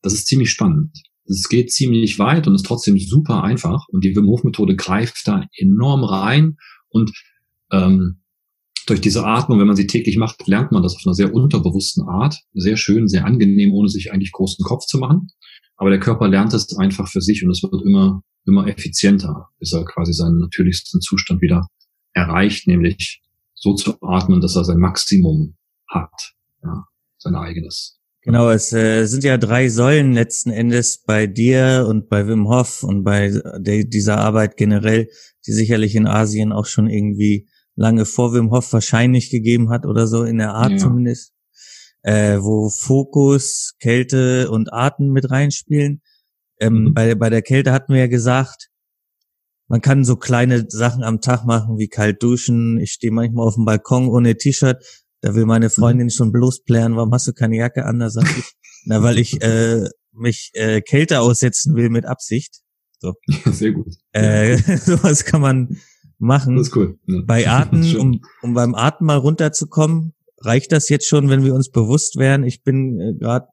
[0.00, 0.96] Das ist ziemlich spannend.
[1.24, 3.86] Es geht ziemlich weit und ist trotzdem super einfach.
[3.88, 6.56] Und die Wim Hof Methode greift da enorm rein.
[6.88, 7.12] Und
[7.70, 8.22] ähm,
[8.86, 12.06] durch diese Atmung, wenn man sie täglich macht, lernt man das auf einer sehr unterbewussten
[12.08, 12.40] Art.
[12.54, 15.28] Sehr schön, sehr angenehm, ohne sich eigentlich großen Kopf zu machen.
[15.76, 19.72] Aber der Körper lernt es einfach für sich und es wird immer, immer effizienter, bis
[19.72, 21.66] er quasi seinen natürlichsten Zustand wieder
[22.12, 23.22] erreicht, nämlich
[23.54, 25.56] so zu atmen, dass er sein Maximum
[25.88, 26.84] hat, ja,
[27.18, 27.98] sein eigenes.
[28.24, 32.84] Genau, es äh, sind ja drei Säulen letzten Endes bei dir und bei Wim Hof
[32.84, 35.08] und bei der, dieser Arbeit generell,
[35.44, 40.06] die sicherlich in Asien auch schon irgendwie lange vor Wim Hof wahrscheinlich gegeben hat oder
[40.06, 40.78] so in der Art ja.
[40.78, 41.32] zumindest,
[42.02, 46.00] äh, wo Fokus, Kälte und Atem mit reinspielen.
[46.62, 46.94] Ähm, mhm.
[46.94, 48.68] bei, bei der Kälte hatten wir ja gesagt,
[49.68, 52.78] man kann so kleine Sachen am Tag machen, wie kalt duschen.
[52.78, 54.76] Ich stehe manchmal auf dem Balkon ohne T-Shirt.
[55.22, 56.10] Da will meine Freundin mhm.
[56.10, 57.98] schon bloß plären, warum hast du keine Jacke an?
[57.98, 58.52] Da sag ich,
[58.84, 62.60] na, weil ich äh, mich äh, Kälte aussetzen will mit Absicht.
[63.00, 63.14] So.
[63.46, 63.94] Sehr gut.
[64.12, 65.80] Äh, sowas kann man
[66.18, 66.56] machen.
[66.56, 66.98] Das ist cool.
[67.06, 67.22] Ja.
[67.24, 71.70] Bei Atmen, um, um beim Atmen mal runterzukommen, reicht das jetzt schon, wenn wir uns
[71.70, 73.46] bewusst wären, ich bin äh, gerade,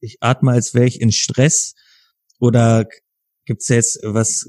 [0.00, 1.74] ich atme, als wäre ich in Stress?
[2.38, 2.86] Oder
[3.44, 4.48] gibt's jetzt was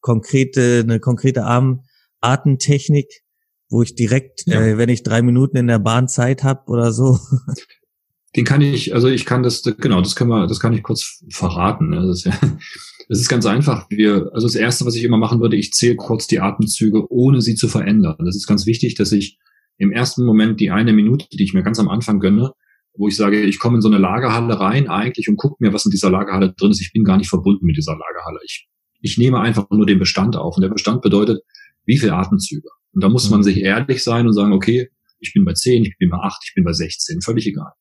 [0.00, 1.82] konkrete, eine konkrete Arm
[2.20, 3.22] Atemtechnik,
[3.68, 4.60] wo ich direkt, ja.
[4.60, 7.18] äh, wenn ich drei Minuten in der Bahn Zeit habe oder so.
[8.36, 11.24] Den kann ich, also ich kann das, genau, das können wir, das kann ich kurz
[11.30, 11.88] verraten.
[11.88, 12.06] Ne?
[12.06, 12.38] Das ist, ja,
[13.08, 13.86] das ist ganz einfach.
[13.88, 17.40] Wir, also das erste, was ich immer machen würde, ich zähle kurz die Atemzüge, ohne
[17.40, 18.16] sie zu verändern.
[18.18, 19.38] Das ist ganz wichtig, dass ich
[19.78, 22.52] im ersten Moment die eine Minute, die ich mir ganz am Anfang gönne,
[22.98, 25.84] wo ich sage, ich komme in so eine Lagerhalle rein eigentlich und gucke mir, was
[25.84, 26.80] in dieser Lagerhalle drin ist.
[26.80, 28.38] Ich bin gar nicht verbunden mit dieser Lagerhalle.
[28.44, 28.68] Ich
[29.06, 30.56] ich nehme einfach nur den Bestand auf.
[30.56, 31.40] Und der Bestand bedeutet,
[31.84, 32.68] wie viel Atemzüge.
[32.92, 33.44] Und da muss man mhm.
[33.44, 34.88] sich ehrlich sein und sagen, okay,
[35.18, 37.72] ich bin bei 10, ich bin bei 8, ich bin bei 16, völlig egal.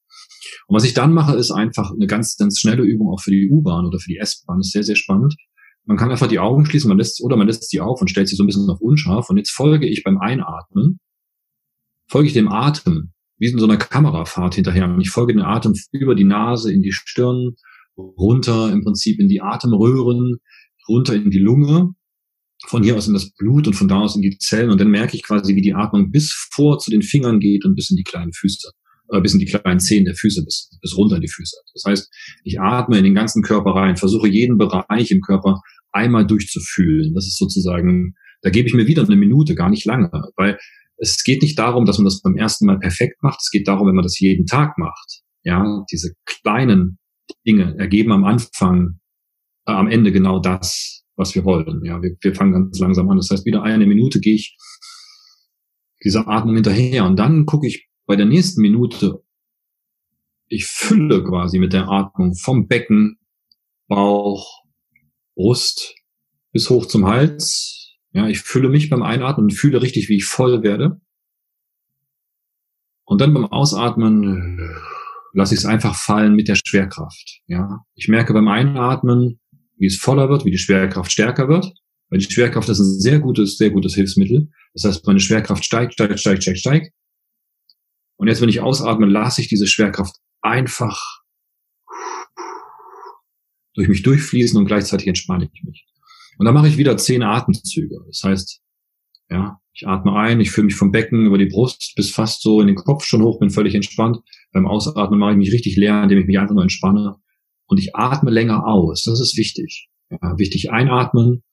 [0.68, 3.49] Und was ich dann mache, ist einfach eine ganz, ganz schnelle Übung auch für die
[3.49, 4.59] U-Bahn oder für die S-Bahn.
[4.59, 5.36] Das ist sehr, sehr spannend.
[5.86, 8.28] Man kann einfach die Augen schließen, man lässt, oder man lässt sie auf und stellt
[8.28, 9.30] sie so ein bisschen auf unscharf.
[9.30, 10.99] Und jetzt folge ich beim Einatmen,
[12.07, 14.86] folge ich dem Atem, wie in so einer Kamerafahrt hinterher.
[14.86, 17.56] Und ich folge dem Atem über die Nase, in die Stirn,
[17.98, 20.38] runter im Prinzip in die Atemröhren,
[20.88, 21.94] runter in die Lunge,
[22.68, 24.90] von hier aus in das Blut und von da aus in die Zellen und dann
[24.90, 27.98] merke ich quasi, wie die Atmung bis vor zu den Fingern geht und bis in
[27.98, 28.72] die kleinen Füße,
[29.12, 31.56] äh, bis in die kleinen Zehen der Füße, bis, bis runter in die Füße.
[31.74, 32.10] Das heißt,
[32.44, 35.62] ich atme in den ganzen Körper rein, versuche jeden Bereich im Körper
[35.92, 37.14] einmal durchzufühlen.
[37.14, 40.58] Das ist sozusagen, da gebe ich mir wieder eine Minute, gar nicht lange, weil
[40.98, 43.39] es geht nicht darum, dass man das beim ersten Mal perfekt macht.
[43.41, 45.22] Es geht darum, wenn man das jeden Tag macht.
[45.43, 46.98] Ja, diese kleinen
[47.46, 49.00] Dinge ergeben am Anfang
[49.68, 51.84] äh, am Ende genau das, was wir wollen.
[51.84, 53.18] Ja, wir, wir fangen ganz langsam an.
[53.18, 54.58] Das heißt, wieder eine Minute gehe ich
[56.04, 59.24] dieser Atmung hinterher und dann gucke ich bei der nächsten Minute,
[60.48, 63.18] ich fülle quasi mit der Atmung vom Becken,
[63.88, 64.64] Bauch,
[65.36, 65.96] Brust
[66.52, 67.85] bis hoch zum Hals.
[68.16, 71.01] Ja, ich fülle mich beim Einatmen und fühle richtig, wie ich voll werde.
[73.03, 74.80] Und dann beim Ausatmen äh,
[75.34, 77.41] lasse ich es einfach fallen mit der Schwerkraft.
[77.45, 79.41] Ja, ich merke beim Einatmen,
[79.76, 81.74] wie es voller wird, wie die Schwerkraft stärker wird.
[82.09, 84.49] Weil die Schwerkraft ist ein sehr gutes, sehr gutes Hilfsmittel.
[84.74, 86.93] Das heißt, meine Schwerkraft steigt, steigt, steigt, steigt, steigt.
[88.16, 91.22] Und jetzt, wenn ich ausatme, lasse ich diese Schwerkraft einfach
[93.74, 95.86] durch mich durchfließen und gleichzeitig entspanne ich mich.
[96.38, 97.98] Und dann mache ich wieder zehn Atemzüge.
[98.08, 98.62] Das heißt,
[99.30, 102.62] ja, ich atme ein, ich fühle mich vom Becken über die Brust bis fast so
[102.62, 104.20] in den Kopf schon hoch, bin völlig entspannt.
[104.52, 107.16] Beim Ausatmen mache ich mich richtig leer, indem ich mich einfach nur entspanne
[107.68, 109.04] und ich atme länger aus.
[109.04, 109.90] Das ist wichtig.
[110.10, 111.44] Ja, wichtig einatmen,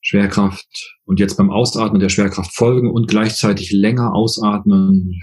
[0.00, 5.20] Schwerkraft und jetzt beim Ausatmen der Schwerkraft folgen und gleichzeitig länger ausatmen.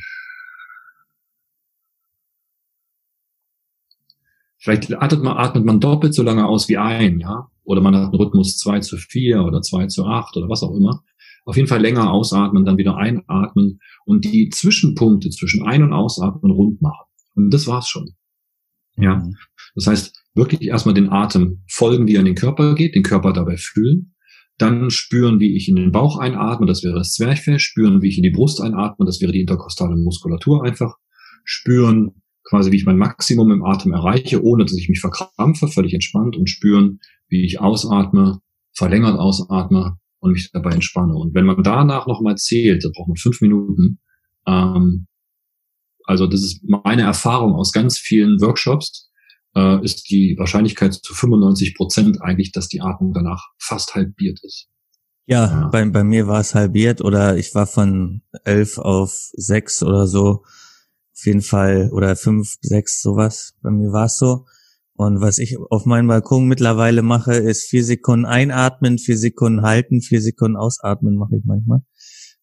[4.58, 7.52] Vielleicht atmet man, atmet man doppelt so lange aus wie ein, ja.
[7.66, 10.76] Oder man hat einen Rhythmus zwei zu vier oder zwei zu acht oder was auch
[10.76, 11.04] immer.
[11.46, 16.52] Auf jeden Fall länger ausatmen, dann wieder einatmen und die Zwischenpunkte zwischen Ein- und Ausatmen
[16.52, 17.06] rund machen.
[17.36, 18.16] Und das war's schon.
[18.98, 19.18] Ja.
[19.18, 19.36] Mhm.
[19.76, 23.34] Das heißt, wirklich erstmal den Atem folgen, wie er in den Körper geht, den Körper
[23.34, 24.16] dabei fühlen.
[24.58, 27.60] Dann spüren, wie ich in den Bauch einatme, das wäre das Zwerchfell.
[27.60, 30.96] Spüren, wie ich in die Brust einatme, das wäre die interkostale Muskulatur einfach.
[31.44, 35.94] Spüren quasi, wie ich mein Maximum im Atem erreiche, ohne dass ich mich verkrampfe, völlig
[35.94, 38.40] entspannt und spüren, wie ich ausatme,
[38.74, 41.16] verlängert ausatme und mich dabei entspanne.
[41.16, 44.00] Und wenn man danach nochmal zählt, da braucht man fünf Minuten,
[44.48, 45.08] ähm,
[46.06, 49.10] also das ist meine Erfahrung aus ganz vielen Workshops,
[49.56, 54.68] äh, ist die Wahrscheinlichkeit zu 95 Prozent eigentlich, dass die Atmung danach fast halbiert ist.
[55.28, 55.68] Ja, ja.
[55.70, 60.44] Bei, bei mir war es halbiert oder ich war von elf auf sechs oder so.
[61.18, 63.54] Auf jeden Fall, oder fünf, sechs, sowas.
[63.62, 64.46] Bei mir war es so.
[64.98, 70.02] Und was ich auf meinem Balkon mittlerweile mache, ist vier Sekunden einatmen, vier Sekunden halten,
[70.02, 71.82] vier Sekunden ausatmen mache ich manchmal.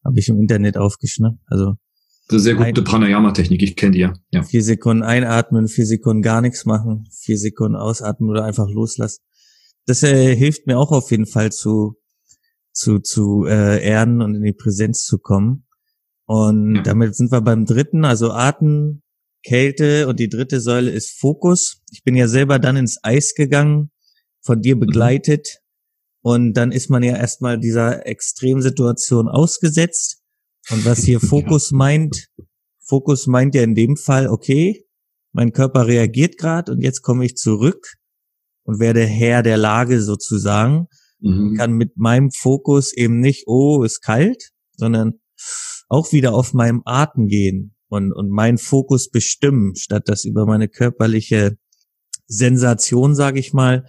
[0.05, 1.39] Habe ich im Internet aufgeschnappt.
[1.47, 1.77] Also
[2.29, 4.15] das ist eine sehr gute Pranayama-Technik, ich kenne die ja.
[4.31, 4.43] ja.
[4.43, 9.23] Vier Sekunden einatmen, vier Sekunden gar nichts machen, vier Sekunden ausatmen oder einfach loslassen.
[9.87, 11.97] Das äh, hilft mir auch auf jeden Fall zu,
[12.73, 15.67] zu, zu äh, erden und in die Präsenz zu kommen.
[16.27, 16.83] Und ja.
[16.83, 19.02] damit sind wir beim dritten, also Atem,
[19.43, 21.83] Kälte und die dritte Säule ist Fokus.
[21.91, 23.91] Ich bin ja selber dann ins Eis gegangen,
[24.41, 24.81] von dir mhm.
[24.81, 25.59] begleitet.
[26.23, 30.23] Und dann ist man ja erstmal dieser Extremsituation ausgesetzt.
[30.71, 31.77] Und was hier Fokus ja.
[31.79, 32.29] meint,
[32.81, 34.87] Fokus meint ja in dem Fall, okay,
[35.33, 37.95] mein Körper reagiert gerade und jetzt komme ich zurück
[38.65, 40.87] und werde Herr der Lage sozusagen.
[41.21, 41.57] Mhm.
[41.57, 45.21] Kann mit meinem Fokus eben nicht, oh, ist kalt, sondern
[45.89, 50.67] auch wieder auf meinem Atem gehen und, und meinen Fokus bestimmen, statt dass über meine
[50.67, 51.59] körperliche
[52.27, 53.85] Sensation, sage ich mal,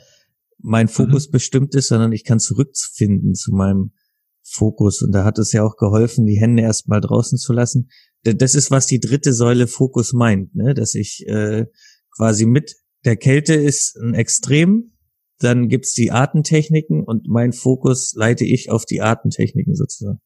[0.57, 1.31] mein Fokus mhm.
[1.31, 3.93] bestimmt ist, sondern ich kann zurückfinden zu meinem
[4.41, 5.01] Fokus.
[5.01, 7.89] Und da hat es ja auch geholfen, die Hände erstmal draußen zu lassen.
[8.23, 10.73] Das ist, was die dritte Säule Fokus meint, ne?
[10.73, 11.67] dass ich äh,
[12.13, 12.75] quasi mit
[13.05, 14.97] der Kälte ist ein Extrem,
[15.39, 20.19] dann gibt's die Artentechniken und mein Fokus leite ich auf die Artentechniken sozusagen.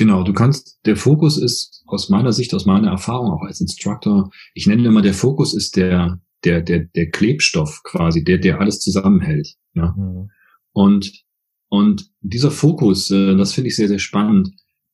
[0.00, 4.30] Genau, du kannst, der Fokus ist aus meiner Sicht, aus meiner Erfahrung auch als Instructor,
[4.54, 8.80] ich nenne immer, der Fokus ist der, der, der, der Klebstoff quasi, der, der alles
[8.80, 9.56] zusammenhält.
[9.74, 9.94] Ja.
[9.94, 10.30] Mhm.
[10.72, 11.22] Und
[11.68, 14.48] und dieser Fokus, äh, das finde ich sehr, sehr spannend.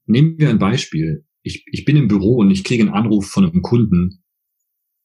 [0.06, 1.24] Nehmen wir ein Beispiel.
[1.42, 4.24] Ich, ich bin im Büro und ich kriege einen Anruf von einem Kunden,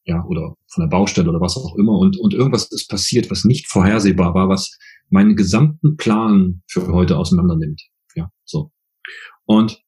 [0.04, 3.44] ja, oder von der Baustelle oder was auch immer, und, und irgendwas ist passiert, was
[3.44, 4.76] nicht vorhersehbar war, was
[5.10, 7.82] meinen gesamten Plan für heute auseinander nimmt.
[8.16, 8.72] Ja, so.
[9.44, 9.80] Und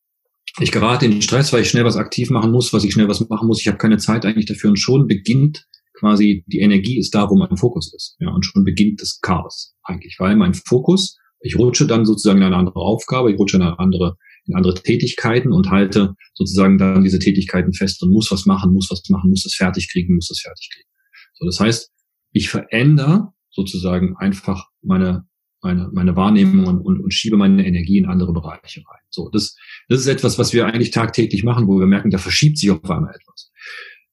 [0.60, 3.08] ich gerate in den Stress, weil ich schnell was aktiv machen muss, was ich schnell
[3.08, 3.60] was machen muss.
[3.60, 7.36] Ich habe keine Zeit eigentlich dafür und schon beginnt quasi die Energie ist da, wo
[7.36, 8.16] mein Fokus ist.
[8.18, 12.44] Ja, und schon beginnt das Chaos eigentlich, weil mein Fokus ich rutsche dann sozusagen in
[12.44, 17.04] eine andere Aufgabe, ich rutsche in eine andere, in andere Tätigkeiten und halte sozusagen dann
[17.04, 20.28] diese Tätigkeiten fest und muss was machen, muss was machen, muss das fertig kriegen, muss
[20.28, 20.88] das fertig kriegen.
[21.34, 21.90] So, das heißt,
[22.32, 25.26] ich verändere sozusagen einfach meine,
[25.64, 29.00] meine, meine Wahrnehmung und, und, und schiebe meine Energie in andere Bereiche rein.
[29.10, 29.56] So, das,
[29.88, 32.88] das ist etwas, was wir eigentlich tagtäglich machen, wo wir merken, da verschiebt sich auf
[32.88, 33.50] einmal etwas.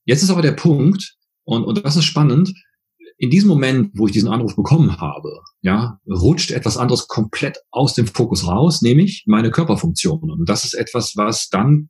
[0.06, 2.54] Jetzt ist aber der Punkt, und, und das ist spannend,
[3.18, 7.94] in diesem Moment, wo ich diesen Anruf bekommen habe, ja, rutscht etwas anderes komplett aus
[7.94, 10.32] dem Fokus raus, nämlich meine Körperfunktionen.
[10.32, 11.90] Und das ist etwas, was dann,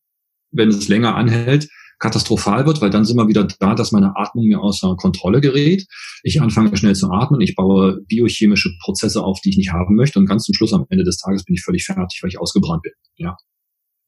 [0.52, 1.70] wenn es länger anhält,
[2.02, 5.86] katastrophal wird, weil dann sind wir wieder da, dass meine Atmung mir außer Kontrolle gerät.
[6.24, 10.20] Ich anfange schnell zu atmen, ich baue biochemische Prozesse auf, die ich nicht haben möchte
[10.20, 12.82] und ganz zum Schluss am Ende des Tages bin ich völlig fertig, weil ich ausgebrannt
[12.82, 12.94] bin.
[13.16, 13.38] Ja.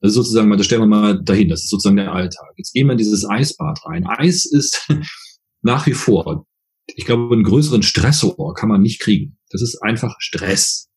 [0.02, 2.54] Das ist sozusagen das stellen wir mal dahin, das ist sozusagen der Alltag.
[2.58, 4.06] Jetzt gehen wir in dieses Eisbad rein.
[4.06, 4.90] Eis ist
[5.62, 6.46] nach wie vor
[6.88, 9.38] ich glaube, einen größeren Stressor kann man nicht kriegen.
[9.50, 10.90] Das ist einfach Stress.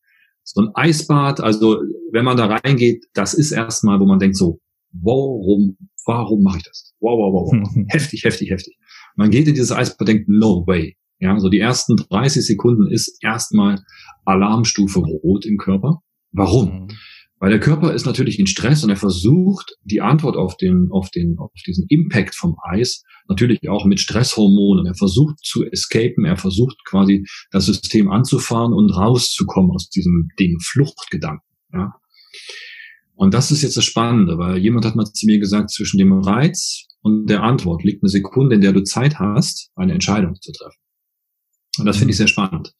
[0.43, 1.81] So ein Eisbad, also
[2.11, 4.59] wenn man da reingeht, das ist erstmal, wo man denkt so,
[4.91, 5.77] warum,
[6.07, 6.93] warum mache ich das?
[6.99, 7.85] Wow, wow, wow, wow.
[7.89, 8.77] heftig, heftig, heftig.
[9.15, 10.97] Man geht in dieses Eisbad, denkt, no way.
[11.19, 13.83] Ja, so die ersten 30 Sekunden ist erstmal
[14.25, 16.01] Alarmstufe rot im Körper.
[16.31, 16.83] Warum?
[16.83, 16.87] Mhm.
[17.39, 21.11] Weil der Körper ist natürlich in Stress und er versucht, die Antwort auf den, auf
[21.11, 24.87] den, auf diesen Impact vom Eis natürlich auch mit Stresshormonen.
[24.87, 30.57] Er versucht zu escapen, er versucht quasi das System anzufahren und rauszukommen aus diesem Ding,
[30.59, 31.93] Fluchtgedanken, ja.
[33.17, 36.13] Und das ist jetzt das Spannende, weil jemand hat mal zu mir gesagt, zwischen dem
[36.13, 40.51] Reiz und der Antwort liegt eine Sekunde, in der du Zeit hast, eine Entscheidung zu
[40.51, 40.77] treffen.
[41.79, 42.73] Und das finde ich sehr spannend.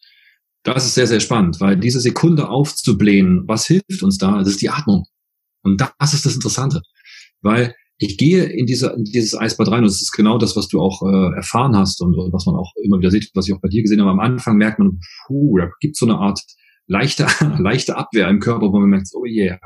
[0.62, 4.38] Das ist sehr, sehr spannend, weil diese Sekunde aufzublähen, was hilft uns da?
[4.38, 5.06] Das ist die Atmung.
[5.64, 6.82] Und das ist das Interessante.
[7.42, 10.68] Weil ich gehe in, diese, in dieses Eisbad rein und das ist genau das, was
[10.68, 13.56] du auch äh, erfahren hast und, und was man auch immer wieder sieht, was ich
[13.56, 14.12] auch bei dir gesehen habe.
[14.12, 16.40] Am Anfang merkt man, puh, da gibt so eine Art
[16.86, 17.26] leichte,
[17.58, 19.58] leichte Abwehr im Körper, wo man merkt, oh yeah,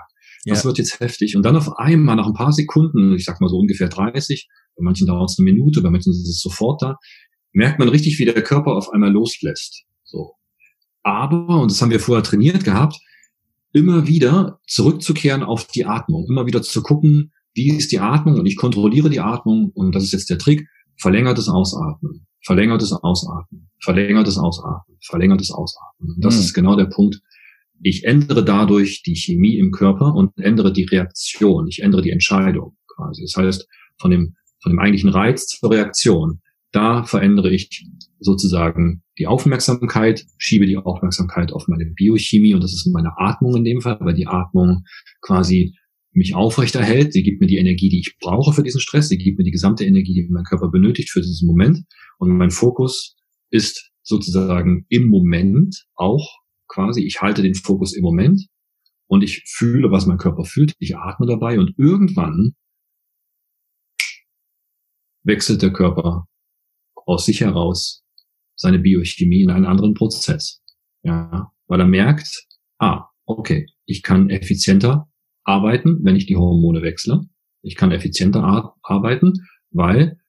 [0.45, 0.65] das ja.
[0.65, 1.35] wird jetzt heftig.
[1.35, 4.83] Und dann auf einmal nach ein paar Sekunden, ich sag mal so ungefähr 30, bei
[4.83, 6.97] manchen dauert es eine Minute, bei manchen ist es sofort da,
[7.53, 9.83] merkt man richtig, wie der Körper auf einmal loslässt.
[10.03, 10.35] So.
[11.03, 12.99] Aber, und das haben wir vorher trainiert gehabt,
[13.73, 18.45] immer wieder zurückzukehren auf die Atmung, immer wieder zu gucken, wie ist die Atmung und
[18.45, 20.67] ich kontrolliere die Atmung und das ist jetzt der Trick,
[20.97, 26.15] verlängertes Ausatmen, verlängertes Ausatmen, verlängertes Ausatmen, verlängertes Ausatmen.
[26.15, 26.41] Und das mhm.
[26.41, 27.21] ist genau der Punkt.
[27.83, 31.67] Ich ändere dadurch die Chemie im Körper und ändere die Reaktion.
[31.67, 33.23] Ich ändere die Entscheidung quasi.
[33.23, 33.67] Das heißt,
[33.99, 37.85] von dem, von dem eigentlichen Reiz zur Reaktion, da verändere ich
[38.19, 43.63] sozusagen die Aufmerksamkeit, schiebe die Aufmerksamkeit auf meine Biochemie und das ist meine Atmung in
[43.63, 44.83] dem Fall, weil die Atmung
[45.21, 45.75] quasi
[46.13, 47.13] mich aufrechterhält.
[47.13, 49.09] Sie gibt mir die Energie, die ich brauche für diesen Stress.
[49.09, 51.83] Sie gibt mir die gesamte Energie, die mein Körper benötigt für diesen Moment.
[52.19, 53.15] Und mein Fokus
[53.49, 56.40] ist sozusagen im Moment auch
[56.71, 58.47] quasi, ich halte den Fokus im Moment
[59.07, 60.73] und ich fühle, was mein Körper fühlt.
[60.79, 62.55] Ich atme dabei und irgendwann
[65.23, 66.27] wechselt der Körper
[66.95, 68.03] aus sich heraus
[68.55, 70.63] seine Biochemie in einen anderen Prozess.
[71.03, 72.47] Ja, weil er merkt,
[72.79, 75.09] ah, okay, ich kann effizienter
[75.43, 77.27] arbeiten, wenn ich die Hormone wechsle.
[77.63, 79.33] Ich kann effizienter arbeiten,
[79.71, 80.19] weil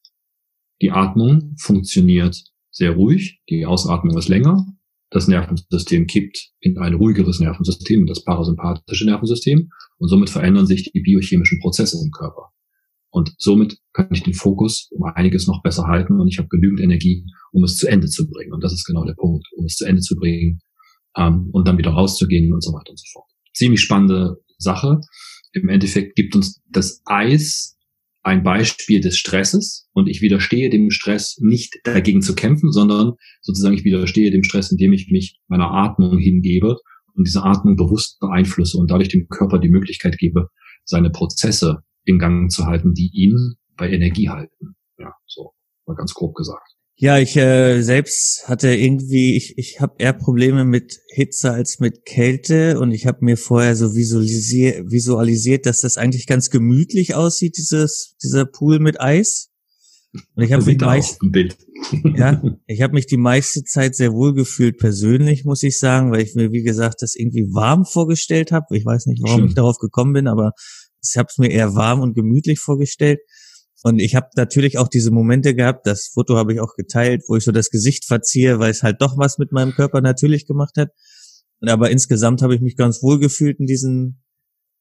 [0.81, 4.67] die Atmung funktioniert sehr ruhig, die Ausatmung ist länger,
[5.13, 11.01] das Nervensystem kippt in ein ruhigeres Nervensystem, das parasympathische Nervensystem, und somit verändern sich die
[11.01, 12.51] biochemischen Prozesse im Körper.
[13.11, 16.81] Und somit kann ich den Fokus um einiges noch besser halten und ich habe genügend
[16.81, 18.55] Energie, um es zu Ende zu bringen.
[18.55, 20.61] Und das ist genau der Punkt, um es zu Ende zu bringen
[21.17, 23.29] ähm, und dann wieder rauszugehen und so weiter und so fort.
[23.53, 24.99] Ziemlich spannende Sache.
[25.53, 27.77] Im Endeffekt gibt uns das Eis
[28.23, 33.75] ein Beispiel des Stresses und ich widerstehe dem Stress nicht dagegen zu kämpfen, sondern sozusagen
[33.75, 36.77] ich widerstehe dem Stress, indem ich mich meiner Atmung hingebe
[37.15, 40.49] und diese Atmung bewusst beeinflusse und dadurch dem Körper die Möglichkeit gebe,
[40.85, 44.77] seine Prozesse in Gang zu halten, die ihn bei Energie halten.
[44.99, 45.53] Ja, so
[45.87, 46.77] mal ganz grob gesagt.
[47.03, 52.05] Ja, ich äh, selbst hatte irgendwie, ich, ich habe eher Probleme mit Hitze als mit
[52.05, 57.57] Kälte und ich habe mir vorher so visualisiert, visualisiert, dass das eigentlich ganz gemütlich aussieht,
[57.57, 59.51] dieses, dieser Pool mit Eis.
[60.37, 61.19] Und ich habe mich meist,
[62.17, 66.23] ja, ich habe mich die meiste Zeit sehr wohl gefühlt persönlich, muss ich sagen, weil
[66.23, 68.77] ich mir wie gesagt das irgendwie warm vorgestellt habe.
[68.77, 69.49] Ich weiß nicht, warum Schön.
[69.49, 70.53] ich darauf gekommen bin, aber
[71.03, 73.19] ich habe es mir eher warm und gemütlich vorgestellt.
[73.83, 77.37] Und ich habe natürlich auch diese Momente gehabt, das Foto habe ich auch geteilt, wo
[77.37, 80.77] ich so das Gesicht verziehe, weil es halt doch was mit meinem Körper natürlich gemacht
[80.77, 80.91] hat.
[81.61, 84.21] Aber insgesamt habe ich mich ganz wohl gefühlt in diesem,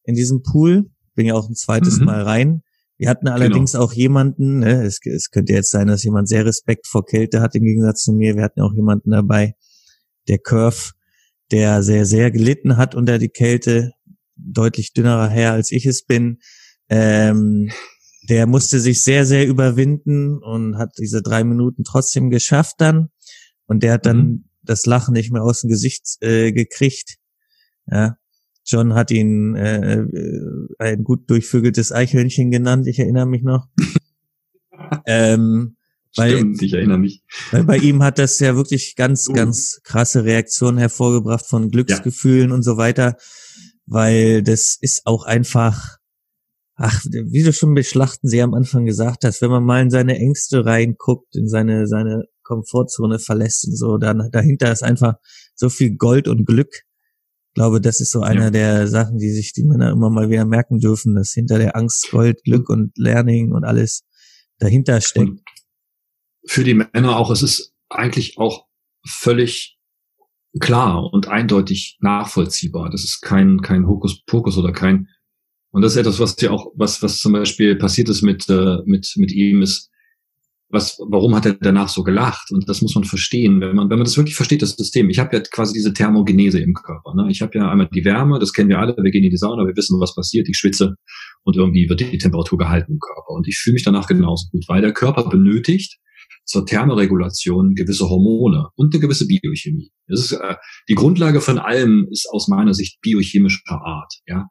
[0.03, 0.91] in diesem Pool.
[1.15, 2.05] Bin ja auch ein zweites mhm.
[2.05, 2.61] Mal rein.
[2.97, 3.35] Wir hatten genau.
[3.35, 3.83] allerdings genau.
[3.83, 7.55] auch jemanden, ne, es, es könnte jetzt sein, dass jemand sehr Respekt vor Kälte hat
[7.55, 8.35] im Gegensatz zu mir.
[8.35, 9.55] Wir hatten auch jemanden dabei,
[10.27, 10.91] der Curve,
[11.51, 13.93] der sehr, sehr gelitten hat unter die Kälte,
[14.35, 16.37] deutlich dünnerer Herr als ich es bin.
[16.89, 17.71] Ähm,
[18.32, 23.09] der musste sich sehr, sehr überwinden und hat diese drei Minuten trotzdem geschafft dann.
[23.67, 24.45] Und der hat dann mhm.
[24.61, 27.17] das Lachen nicht mehr aus dem Gesicht äh, gekriegt.
[27.88, 28.15] Ja.
[28.63, 30.45] John hat ihn äh, äh
[30.79, 33.67] ein gut durchvögeltes Eichhörnchen genannt, ich erinnere mich noch.
[35.05, 35.75] ähm,
[36.15, 37.23] weil, Stimmt, ich erinnere mich.
[37.51, 39.34] Weil bei ihm hat das ja wirklich ganz, uh.
[39.34, 42.55] ganz krasse Reaktionen hervorgebracht von Glücksgefühlen ja.
[42.55, 43.17] und so weiter,
[43.88, 45.97] weil das ist auch einfach,
[46.82, 50.17] ach, wie du schon bei Schlachten am Anfang gesagt hast, wenn man mal in seine
[50.17, 55.15] Ängste reinguckt, in seine, seine Komfortzone verlässt und so, dann dahinter ist einfach
[55.55, 56.73] so viel Gold und Glück.
[56.73, 58.49] Ich glaube, das ist so einer ja.
[58.49, 62.09] der Sachen, die sich die Männer immer mal wieder merken dürfen, dass hinter der Angst
[62.09, 64.03] Gold, Glück und Learning und alles
[64.57, 65.29] dahinter steckt.
[65.29, 65.41] Und
[66.47, 68.65] für die Männer auch, es ist eigentlich auch
[69.05, 69.77] völlig
[70.59, 72.89] klar und eindeutig nachvollziehbar.
[72.89, 75.07] Das ist kein, kein Hokuspokus oder kein,
[75.72, 78.78] und das ist etwas, was ja auch, was, was zum Beispiel passiert ist mit, äh,
[78.86, 79.89] mit, mit ihm, ist,
[80.69, 82.51] was, warum hat er danach so gelacht?
[82.51, 85.09] Und das muss man verstehen, wenn man, wenn man das wirklich versteht, das System.
[85.09, 87.13] Ich habe ja quasi diese Thermogenese im Körper.
[87.15, 87.28] Ne?
[87.30, 89.65] Ich habe ja einmal die Wärme, das kennen wir alle, wir gehen in die Sauna,
[89.65, 90.95] wir wissen, was passiert, ich schwitze
[91.43, 93.32] und irgendwie wird die Temperatur gehalten im Körper.
[93.32, 95.97] Und ich fühle mich danach genauso gut, weil der Körper benötigt
[96.45, 99.91] zur Thermoregulation gewisse Hormone und eine gewisse Biochemie.
[100.07, 100.55] Das ist, äh,
[100.89, 104.13] die Grundlage von allem ist aus meiner Sicht biochemischer Art.
[104.26, 104.47] Ja,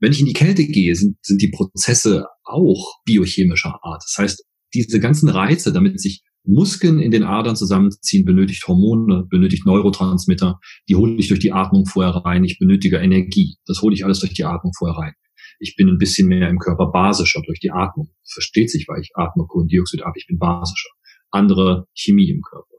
[0.00, 4.02] wenn ich in die Kälte gehe, sind, sind die Prozesse auch biochemischer Art.
[4.04, 4.44] Das heißt,
[4.74, 10.94] diese ganzen Reize, damit sich Muskeln in den Adern zusammenziehen, benötigt Hormone, benötigt Neurotransmitter, die
[10.94, 12.44] hole ich durch die Atmung vorher rein.
[12.44, 13.56] Ich benötige Energie.
[13.66, 15.12] Das hole ich alles durch die Atmung vorher rein.
[15.58, 18.10] Ich bin ein bisschen mehr im Körper basischer durch die Atmung.
[18.30, 20.90] Versteht sich, weil ich atme Kohlendioxid ab, ich bin basischer.
[21.30, 22.76] Andere Chemie im Körper.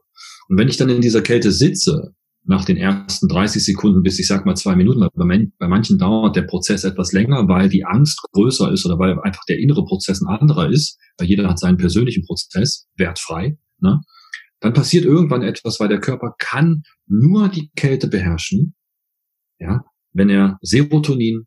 [0.48, 2.14] Und wenn ich dann in dieser Kälte sitze,
[2.48, 5.06] nach den ersten 30 Sekunden bis ich sag mal zwei Minuten.
[5.58, 9.44] Bei, manchen dauert der Prozess etwas länger, weil die Angst größer ist oder weil einfach
[9.48, 13.58] der innere Prozess ein anderer ist, weil jeder hat seinen persönlichen Prozess, wertfrei.
[13.80, 14.00] Ne?
[14.60, 18.74] Dann passiert irgendwann etwas, weil der Körper kann nur die Kälte beherrschen,
[19.60, 21.44] ja, wenn er Serotonin,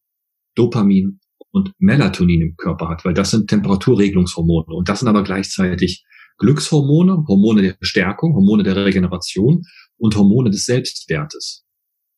[0.55, 6.05] Dopamin und Melatonin im Körper hat, weil das sind Temperaturregelungshormone und das sind aber gleichzeitig
[6.37, 9.63] Glückshormone, Hormone der Stärkung, Hormone der Regeneration
[10.01, 11.63] und Hormone des Selbstwertes.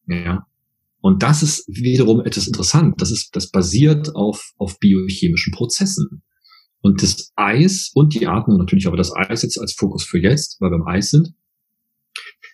[0.08, 0.48] Ja.
[1.02, 3.02] Und das ist wiederum etwas interessant.
[3.02, 6.24] Das ist, das basiert auf, auf biochemischen Prozessen.
[6.80, 10.58] Und das Eis und die Atmung natürlich, aber das Eis jetzt als Fokus für jetzt,
[10.60, 11.34] weil wir beim Eis sind.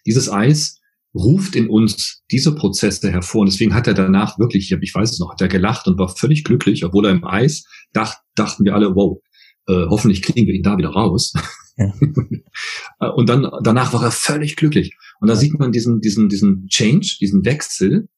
[0.05, 0.80] Dieses Eis
[1.13, 3.41] ruft in uns diese Prozesse hervor.
[3.41, 6.09] Und deswegen hat er danach wirklich, ich weiß es noch, hat er gelacht und war
[6.09, 9.19] völlig glücklich, obwohl er im Eis dacht, dachten wir alle, wow,
[9.67, 11.34] äh, hoffentlich kriegen wir ihn da wieder raus.
[11.80, 11.93] Ja.
[13.15, 14.95] und dann danach war er völlig glücklich.
[15.19, 18.09] Und da sieht man diesen, diesen, diesen Change, diesen Wechsel,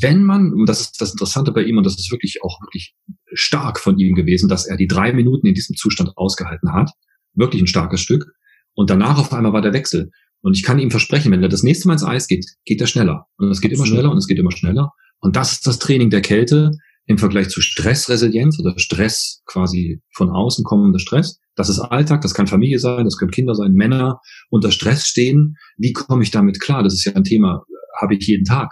[0.00, 2.94] wenn man, und das ist das Interessante bei ihm, und das ist wirklich auch wirklich
[3.32, 6.90] stark von ihm gewesen, dass er die drei Minuten in diesem Zustand ausgehalten hat.
[7.34, 8.26] Wirklich ein starkes Stück.
[8.74, 10.10] Und danach auf einmal war der Wechsel.
[10.42, 12.86] Und ich kann ihm versprechen, wenn er das nächste Mal ins Eis geht, geht er
[12.86, 13.26] schneller.
[13.38, 14.92] Und es geht immer schneller und es geht immer schneller.
[15.20, 16.72] Und das ist das Training der Kälte,
[17.06, 21.38] im Vergleich zu Stressresilienz oder Stress quasi von außen kommender Stress.
[21.56, 25.56] Das ist Alltag, das kann Familie sein, das können Kinder sein, Männer unter Stress stehen.
[25.76, 26.82] Wie komme ich damit klar?
[26.82, 27.64] Das ist ja ein Thema,
[28.00, 28.70] habe ich jeden Tag.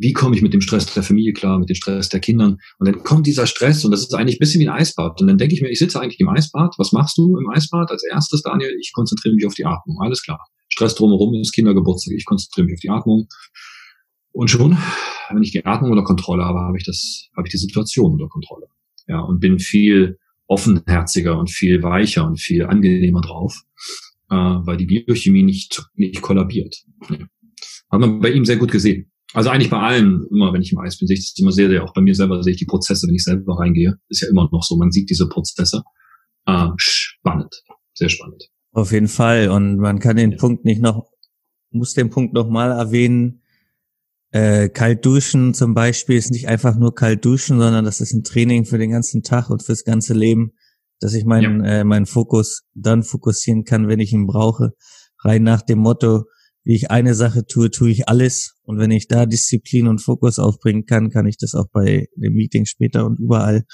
[0.00, 2.58] Wie komme ich mit dem Stress der Familie klar, mit dem Stress der Kindern?
[2.78, 5.20] Und dann kommt dieser Stress und das ist eigentlich ein bisschen wie ein Eisbad.
[5.20, 6.74] Und dann denke ich mir, ich sitze eigentlich im Eisbad.
[6.78, 8.74] Was machst du im Eisbad als erstes, Daniel?
[8.80, 9.98] Ich konzentriere mich auf die Atmung.
[10.00, 10.38] Alles klar.
[10.68, 12.14] Stress drumherum ist Kindergeburtstag.
[12.14, 13.26] Ich konzentriere mich auf die Atmung.
[14.30, 14.78] Und schon,
[15.34, 18.28] wenn ich die Atmung unter Kontrolle habe, habe ich das, habe ich die Situation unter
[18.28, 18.66] Kontrolle.
[19.06, 23.62] Ja, und bin viel offenherziger und viel weicher und viel angenehmer drauf,
[24.30, 26.74] äh, weil die Biochemie nicht, nicht kollabiert.
[27.10, 27.18] Ja.
[27.90, 29.10] Hat man bei ihm sehr gut gesehen.
[29.34, 31.68] Also eigentlich bei allen, immer wenn ich im Eis bin, sehe ich das immer sehr,
[31.68, 33.98] sehr, auch bei mir selber sehe ich die Prozesse, wenn ich selber reingehe.
[34.08, 35.82] Ist ja immer noch so, man sieht diese Prozesse.
[36.46, 37.62] Äh, spannend,
[37.92, 38.48] sehr spannend.
[38.72, 39.50] Auf jeden Fall.
[39.50, 40.38] Und man kann den ja.
[40.38, 41.10] Punkt nicht noch,
[41.70, 43.42] muss den Punkt noch mal erwähnen,
[44.30, 48.24] äh, kalt duschen zum Beispiel ist nicht einfach nur kalt duschen, sondern das ist ein
[48.24, 50.52] Training für den ganzen Tag und fürs ganze Leben,
[51.00, 51.80] dass ich meinen ja.
[51.80, 54.72] äh, meinen Fokus dann fokussieren kann, wenn ich ihn brauche.
[55.24, 56.24] Rein nach dem Motto,
[56.64, 58.54] wie ich eine Sache tue, tue ich alles.
[58.62, 62.34] Und wenn ich da Disziplin und Fokus aufbringen kann, kann ich das auch bei dem
[62.34, 63.64] Meeting später und überall.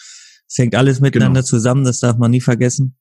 [0.46, 1.48] Es hängt alles miteinander genau.
[1.48, 2.96] zusammen, das darf man nie vergessen.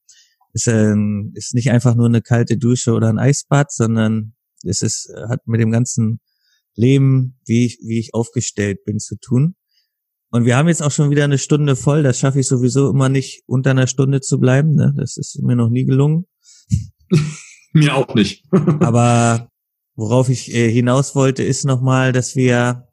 [0.54, 4.34] Es ähm, ist nicht einfach nur eine kalte Dusche oder ein Eisbad, sondern
[4.64, 6.20] es ist, hat mit dem ganzen
[6.76, 9.56] Leben, wie ich, wie ich aufgestellt bin, zu tun.
[10.34, 12.02] Und wir haben jetzt auch schon wieder eine Stunde voll.
[12.02, 14.74] Das schaffe ich sowieso immer nicht, unter einer Stunde zu bleiben.
[14.74, 14.92] Ne?
[14.98, 16.26] Das ist mir noch nie gelungen.
[17.74, 18.44] mir auch nicht.
[18.80, 19.50] Aber
[19.96, 22.88] worauf ich äh, hinaus wollte, ist nochmal, dass wir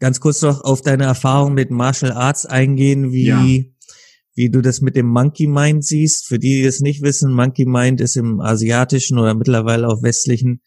[0.00, 3.44] ganz kurz noch auf deine Erfahrung mit Martial Arts eingehen, wie, ja.
[4.34, 6.26] wie du das mit dem Monkey Mind siehst.
[6.26, 10.60] Für die, die das nicht wissen, Monkey Mind ist im asiatischen oder mittlerweile auch westlichen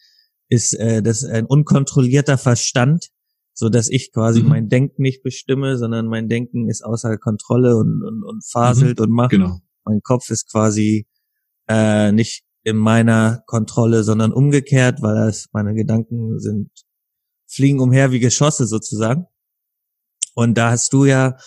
[0.49, 3.09] ist äh, das ein unkontrollierter Verstand,
[3.53, 4.49] so dass ich quasi mhm.
[4.49, 9.05] mein Denken nicht bestimme, sondern mein Denken ist außer Kontrolle und, und, und faselt mhm.
[9.05, 9.31] und macht.
[9.31, 9.59] Genau.
[9.83, 11.07] Mein Kopf ist quasi
[11.67, 16.69] äh, nicht in meiner Kontrolle, sondern umgekehrt, weil das meine Gedanken sind
[17.49, 19.25] fliegen umher wie Geschosse sozusagen.
[20.35, 21.37] Und da hast du ja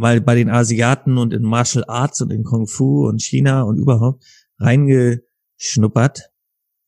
[0.00, 3.76] weil bei den Asiaten und in Martial Arts und in Kung Fu und China und
[3.76, 4.24] überhaupt
[4.58, 6.29] reingeschnuppert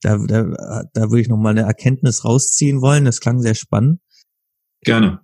[0.02, 3.04] da, da, da würde ich noch mal eine Erkenntnis rausziehen wollen.
[3.04, 4.00] Das klang sehr spannend.
[4.82, 5.20] Gerne.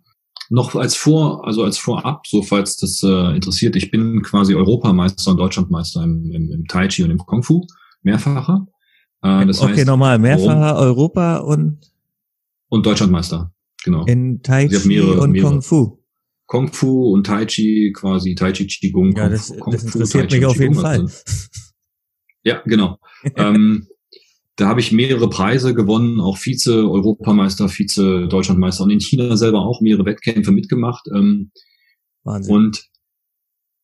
[0.50, 5.32] Noch als Vor, also als Vorab, so falls das äh, interessiert, ich bin quasi Europameister
[5.32, 7.66] und Deutschlandmeister im, im, im Tai Chi und im Kung Fu,
[8.02, 8.66] mehrfacher.
[9.22, 11.78] Äh, das okay, heißt, nochmal, mehrfacher Rom Europa und
[12.70, 13.52] und Deutschlandmeister,
[13.82, 14.04] genau.
[14.06, 15.50] In Tai also Chi mehrere, und mehrere.
[15.50, 15.98] Kung Fu.
[16.46, 19.14] Kung Fu und Tai Chi, quasi Tai Chi Qigong.
[19.16, 21.00] Ja, das, Kung das interessiert Fu, mich auf jeden Fall.
[21.00, 21.22] Also,
[22.42, 22.98] ja, genau.
[23.36, 23.86] ähm,
[24.58, 30.04] da habe ich mehrere Preise gewonnen, auch Vize-Europameister, Vize-Deutschlandmeister und in China selber auch mehrere
[30.04, 31.06] Wettkämpfe mitgemacht.
[31.14, 31.52] Ähm,
[32.24, 32.54] Wahnsinn.
[32.54, 32.84] Und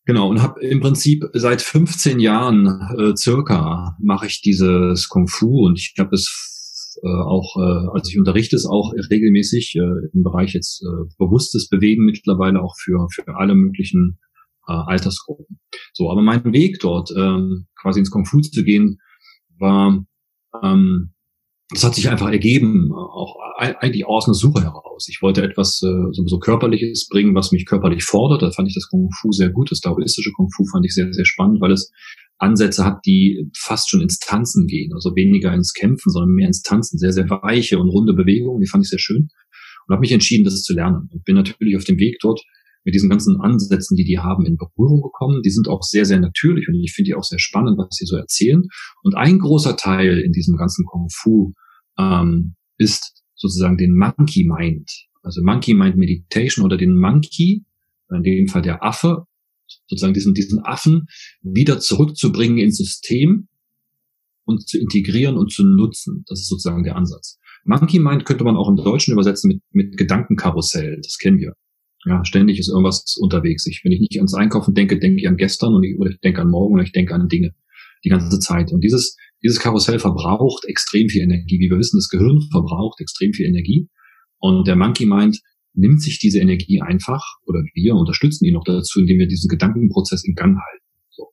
[0.04, 2.66] genau, und habe im Prinzip seit 15 Jahren
[2.98, 8.10] äh, circa mache ich dieses Kung Fu und ich habe es äh, auch, äh, also
[8.10, 13.06] ich unterrichte es auch regelmäßig äh, im Bereich jetzt äh, bewusstes Bewegen mittlerweile auch für,
[13.12, 14.18] für alle möglichen
[14.66, 15.60] äh, Altersgruppen.
[15.92, 17.38] So, aber mein Weg dort, äh,
[17.80, 18.98] quasi ins Kung Fu zu gehen,
[19.60, 20.04] war
[20.62, 21.11] ähm,
[21.70, 25.09] das hat sich einfach ergeben, auch eigentlich aus einer Suche heraus.
[25.09, 28.42] Ich wollte etwas äh, so Körperliches bringen, was mich körperlich fordert.
[28.42, 29.70] Da fand ich das Kung Fu sehr gut.
[29.70, 31.90] Das daoistische Kung Fu fand ich sehr, sehr spannend, weil es
[32.38, 36.62] Ansätze hat, die fast schon ins Tanzen gehen, also weniger ins Kämpfen, sondern mehr ins
[36.62, 36.98] Tanzen.
[36.98, 39.28] Sehr, sehr weiche und runde Bewegungen, die fand ich sehr schön
[39.86, 42.42] und habe mich entschieden, das zu lernen und bin natürlich auf dem Weg dort
[42.85, 45.43] mit diesen ganzen Ansätzen, die die haben, in Berührung gekommen.
[45.43, 48.07] Die sind auch sehr, sehr natürlich und ich finde die auch sehr spannend, was sie
[48.07, 48.62] so erzählen.
[49.03, 51.55] Und ein großer Teil in diesem ganzen Kung Fu
[51.99, 54.91] ähm, ist sozusagen den Monkey Mind,
[55.22, 57.64] also Monkey Mind Meditation oder den Monkey,
[58.11, 59.24] in dem Fall der Affe,
[59.87, 61.07] sozusagen diesen, diesen Affen
[61.43, 63.49] wieder zurückzubringen ins System
[64.45, 66.24] und zu integrieren und zu nutzen.
[66.28, 67.39] Das ist sozusagen der Ansatz.
[67.64, 71.01] Monkey Mind könnte man auch im Deutschen übersetzen mit, mit Gedankenkarussell.
[71.03, 71.55] Das kennen wir.
[72.07, 73.66] Ja, ständig ist irgendwas unterwegs.
[73.66, 76.20] Ich, wenn ich nicht ans Einkaufen denke, denke ich an gestern und ich, oder ich
[76.20, 77.55] denke an morgen oder ich denke an Dinge
[78.05, 78.72] die ganze Zeit.
[78.72, 81.59] Und dieses, dieses Karussell verbraucht extrem viel Energie.
[81.59, 83.88] Wie wir wissen, das Gehirn verbraucht extrem viel Energie.
[84.38, 85.40] Und der Monkey Mind
[85.72, 90.24] nimmt sich diese Energie einfach oder wir unterstützen ihn noch dazu, indem wir diesen Gedankenprozess
[90.24, 90.84] in Gang halten.
[91.11, 91.28] So.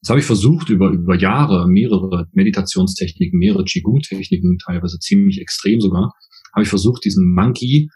[0.00, 6.12] Jetzt habe ich versucht, über, über Jahre mehrere Meditationstechniken, mehrere Qigong-Techniken, teilweise ziemlich extrem sogar,
[6.54, 7.88] habe ich versucht, diesen Monkey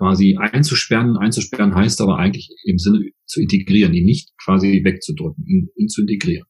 [0.00, 1.18] quasi einzusperren.
[1.18, 6.00] Einzusperren heißt aber eigentlich im Sinne zu integrieren, ihn nicht quasi wegzudrücken, ihn, ihn zu
[6.00, 6.46] integrieren.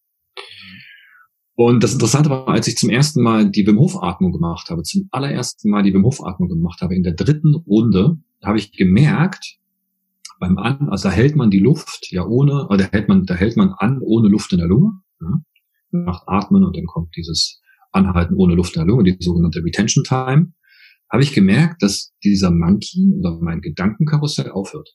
[1.57, 4.83] Und das Interessante war, als ich zum ersten Mal die Wim Hof Atmung gemacht habe,
[4.83, 8.73] zum allerersten Mal die Wim Hof Atmung gemacht habe, in der dritten Runde, habe ich
[8.73, 9.59] gemerkt,
[10.39, 13.35] beim An, also da hält man die Luft ja ohne, oder da hält man, da
[13.35, 15.41] hält man an ohne Luft in der Lunge, ja,
[15.91, 17.61] macht Atmen und dann kommt dieses
[17.93, 20.53] Anhalten ohne Luft in der Lunge, die sogenannte Retention Time,
[21.11, 24.89] habe ich gemerkt, dass dieser Monkey oder mein Gedankenkarussell aufhört.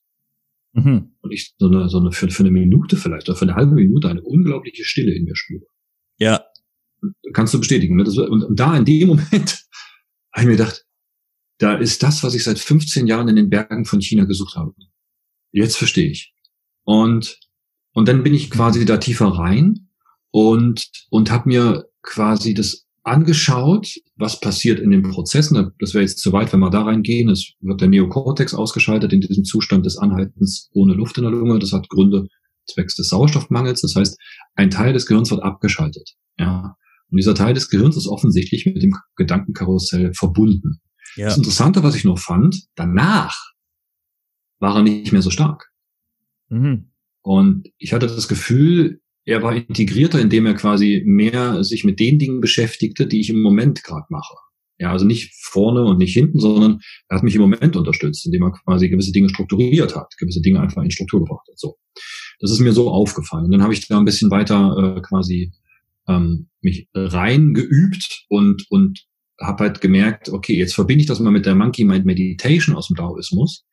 [0.73, 1.15] Mhm.
[1.21, 3.75] Und ich so eine, so eine für, für eine Minute vielleicht oder für eine halbe
[3.75, 5.65] Minute eine unglaubliche Stille in mir spüre.
[6.17, 6.45] Ja.
[7.33, 7.95] Kannst du bestätigen.
[7.95, 8.03] Ne?
[8.03, 9.33] Das, und, und da in dem Moment
[10.33, 10.85] habe ich mir gedacht,
[11.57, 14.73] da ist das, was ich seit 15 Jahren in den Bergen von China gesucht habe.
[15.51, 16.33] Jetzt verstehe ich.
[16.83, 17.39] Und,
[17.93, 19.89] und dann bin ich quasi da tiefer rein
[20.31, 25.71] und, und habe mir quasi das angeschaut, was passiert in den Prozessen.
[25.79, 27.29] Das wäre jetzt zu weit, wenn wir da reingehen.
[27.29, 31.59] Es wird der Neokortex ausgeschaltet in diesem Zustand des Anhaltens ohne Luft in der Lunge.
[31.59, 32.27] Das hat Gründe
[32.67, 33.81] zwecks des Sauerstoffmangels.
[33.81, 34.17] Das heißt,
[34.55, 36.15] ein Teil des Gehirns wird abgeschaltet.
[36.39, 36.75] Ja.
[37.11, 40.81] Und dieser Teil des Gehirns ist offensichtlich mit dem Gedankenkarussell verbunden.
[41.15, 41.27] Ja.
[41.27, 43.37] Das Interessante, was ich noch fand, danach
[44.59, 45.69] war er nicht mehr so stark.
[46.49, 46.89] Mhm.
[47.21, 52.19] Und ich hatte das Gefühl, er war integrierter, indem er quasi mehr sich mit den
[52.19, 54.35] Dingen beschäftigte, die ich im Moment gerade mache.
[54.77, 58.43] Ja, also nicht vorne und nicht hinten, sondern er hat mich im Moment unterstützt, indem
[58.43, 61.57] er quasi gewisse Dinge strukturiert hat, gewisse Dinge einfach in Struktur gebracht hat.
[61.57, 61.77] So,
[62.39, 63.45] das ist mir so aufgefallen.
[63.45, 65.53] Und dann habe ich da ein bisschen weiter äh, quasi
[66.07, 69.05] ähm, mich rein geübt und und
[69.39, 72.87] habe halt gemerkt, okay, jetzt verbinde ich das mal mit der Monkey Mind Meditation aus
[72.87, 73.65] dem Daoismus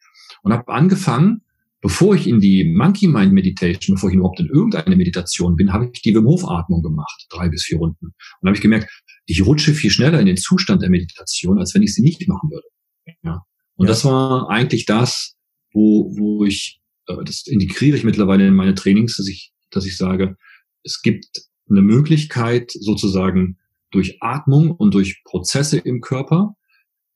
[0.43, 1.43] und habe angefangen,
[1.83, 5.91] bevor ich in die Monkey Mind Meditation, bevor ich überhaupt in irgendeine Meditation bin, habe
[5.93, 8.15] ich die Wim Hof Atmung gemacht, drei bis vier Runden.
[8.41, 8.91] Und habe ich gemerkt,
[9.27, 12.51] ich rutsche viel schneller in den Zustand der Meditation, als wenn ich sie nicht machen
[12.51, 12.67] würde.
[13.23, 13.43] Ja.
[13.75, 13.89] Und ja.
[13.89, 15.35] das war eigentlich das,
[15.73, 19.97] wo, wo ich, äh, das integriere ich mittlerweile in meine Trainings, dass ich, dass ich
[19.97, 20.37] sage,
[20.85, 23.59] es gibt eine Möglichkeit, sozusagen
[23.91, 26.55] durch Atmung und durch Prozesse im Körper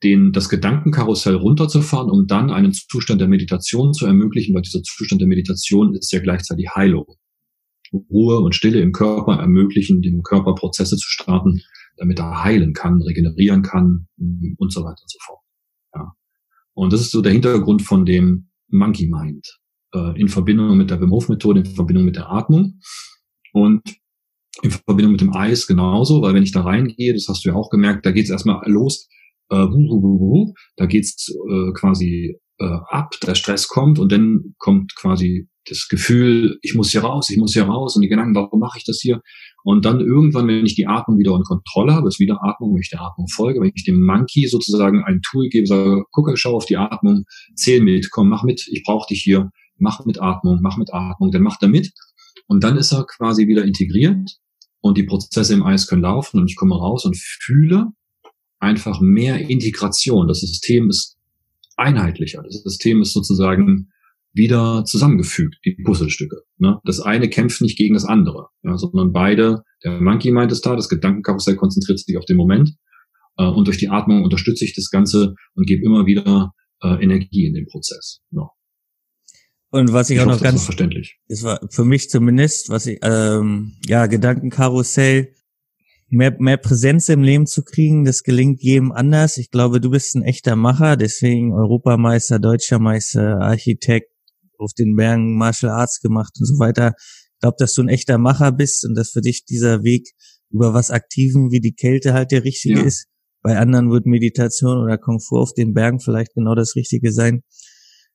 [0.03, 5.21] den, das Gedankenkarussell runterzufahren, um dann einen Zustand der Meditation zu ermöglichen, weil dieser Zustand
[5.21, 7.07] der Meditation ist ja gleichzeitig Heilung.
[8.11, 11.63] Ruhe und Stille im Körper ermöglichen, dem Körper Prozesse zu starten,
[11.97, 15.41] damit er heilen kann, regenerieren kann und so weiter und so fort.
[15.95, 16.13] Ja.
[16.75, 19.47] Und das ist so der Hintergrund von dem Monkey Mind
[19.95, 22.81] äh, in Verbindung mit der Wim Hof Methode, in Verbindung mit der Atmung.
[23.53, 23.83] Und
[24.63, 27.55] in Verbindung mit dem Eis genauso, weil wenn ich da reingehe, das hast du ja
[27.55, 29.09] auch gemerkt, da geht es erstmal los,
[29.51, 34.13] äh, hu, hu, hu, hu, da geht's äh, quasi äh, ab, der Stress kommt und
[34.13, 38.09] dann kommt quasi das Gefühl, ich muss hier raus, ich muss hier raus und die
[38.09, 39.21] Gedanken, warum mache ich das hier?
[39.65, 42.83] Und dann irgendwann, wenn ich die Atmung wieder in Kontrolle habe, ist wieder Atmung, wenn
[42.83, 46.55] ich der Atmung folge, wenn ich dem Monkey sozusagen ein Tool gebe, sage, gucke, schau
[46.55, 47.25] auf die Atmung,
[47.57, 51.33] zähl mit, komm, mach mit, ich brauche dich hier, mach mit Atmung, mach mit Atmung,
[51.33, 51.93] dann macht er mit.
[52.47, 54.39] Und dann ist er quasi wieder integriert
[54.81, 57.89] und die Prozesse im Eis können laufen und ich komme raus und fühle
[58.59, 60.29] einfach mehr Integration.
[60.29, 61.17] Das System ist
[61.77, 62.43] einheitlicher.
[62.43, 63.91] Das System ist sozusagen
[64.33, 66.43] wieder zusammengefügt, die Puzzlestücke.
[66.59, 66.79] Ne?
[66.85, 70.77] Das eine kämpft nicht gegen das andere, ja, sondern beide, der Monkey meint es da,
[70.77, 72.77] das Gedankenkarussell konzentriert sich auf den Moment
[73.39, 76.53] äh, und durch die Atmung unterstütze ich das Ganze und gebe immer wieder
[76.83, 78.21] äh, Energie in den Prozess.
[78.31, 78.51] Ja.
[79.71, 81.19] Und was ich, ich auch hoffe, noch ganz verständlich.
[81.29, 85.35] Das war für mich zumindest, was ich ähm, ja Gedankenkarussell
[86.09, 89.39] mehr mehr Präsenz im Leben zu kriegen, das gelingt jedem anders.
[89.39, 94.11] Ich glaube, du bist ein echter Macher, deswegen Europameister, Deutscher Meister, Architekt,
[94.59, 96.95] auf den Bergen Martial Arts gemacht und so weiter.
[96.97, 100.13] Ich glaube, dass du ein echter Macher bist und dass für dich dieser Weg
[100.51, 102.85] über was Aktiven wie die Kälte halt der richtige ja.
[102.85, 103.07] ist.
[103.43, 107.43] Bei anderen wird Meditation oder Fu auf den Bergen vielleicht genau das Richtige sein.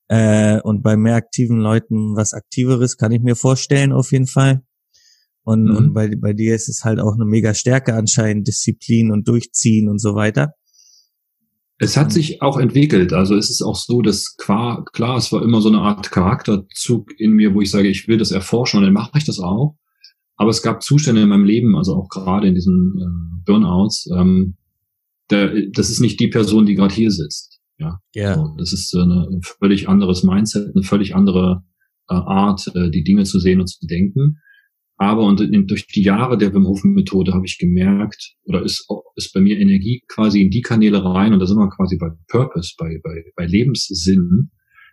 [0.08, 4.62] Äh, und bei mehr aktiven Leuten was Aktiveres kann ich mir vorstellen, auf jeden Fall.
[5.44, 5.76] Und, mhm.
[5.76, 9.90] und bei, bei dir ist es halt auch eine mega Stärke anscheinend, Disziplin und Durchziehen
[9.90, 10.54] und so weiter.
[11.80, 13.12] Es hat sich auch entwickelt.
[13.12, 17.10] Also es ist auch so, dass klar, klar, es war immer so eine Art Charakterzug
[17.20, 19.76] in mir, wo ich sage, ich will das erforschen und dann mache ich das auch.
[20.36, 24.56] Aber es gab Zustände in meinem Leben, also auch gerade in diesen äh, Burnouts, ähm,
[25.32, 27.60] der, das ist nicht die Person, die gerade hier sitzt.
[27.80, 28.00] Ja.
[28.14, 28.36] ja.
[28.36, 31.64] So, das ist äh, ein völlig anderes Mindset, eine völlig andere
[32.10, 34.38] äh, Art, äh, die Dinge zu sehen und zu denken.
[35.02, 38.88] Aber und in, durch die Jahre der Wim Hof Methode habe ich gemerkt, oder ist,
[39.16, 42.10] ist bei mir Energie quasi in die Kanäle rein und da sind wir quasi bei
[42.28, 44.52] Purpose, bei, bei, bei Lebenssinn.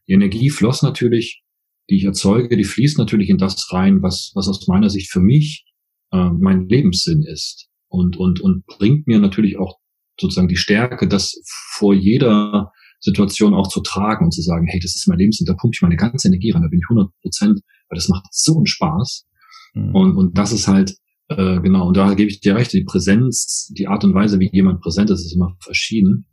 [0.09, 1.43] Die Energie floss natürlich,
[1.91, 5.21] die ich erzeuge, die fließt natürlich in das rein, was, was aus meiner Sicht für
[5.21, 5.67] mich
[6.11, 7.69] äh, mein Lebenssinn ist.
[7.89, 9.77] Und, und, und bringt mir natürlich auch
[10.19, 11.39] sozusagen die Stärke, das
[11.75, 15.53] vor jeder Situation auch zu tragen und zu sagen, hey, das ist mein Lebenssinn, da
[15.53, 18.57] pumpe ich meine ganze Energie rein, da bin ich 100 Prozent, weil das macht so
[18.57, 19.27] einen Spaß.
[19.75, 19.95] Mhm.
[19.95, 20.97] Und, und das ist halt,
[21.29, 24.51] äh, genau, und da gebe ich dir recht, die Präsenz, die Art und Weise, wie
[24.53, 26.27] jemand präsent ist, ist immer verschieden.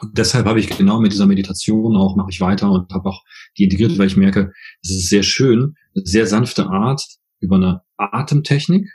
[0.00, 3.22] Und deshalb habe ich genau mit dieser Meditation auch, mache ich weiter und habe auch
[3.58, 4.52] die integriert, weil ich merke,
[4.82, 7.02] es ist sehr schön, sehr sanfte Art
[7.40, 8.88] über eine Atemtechnik,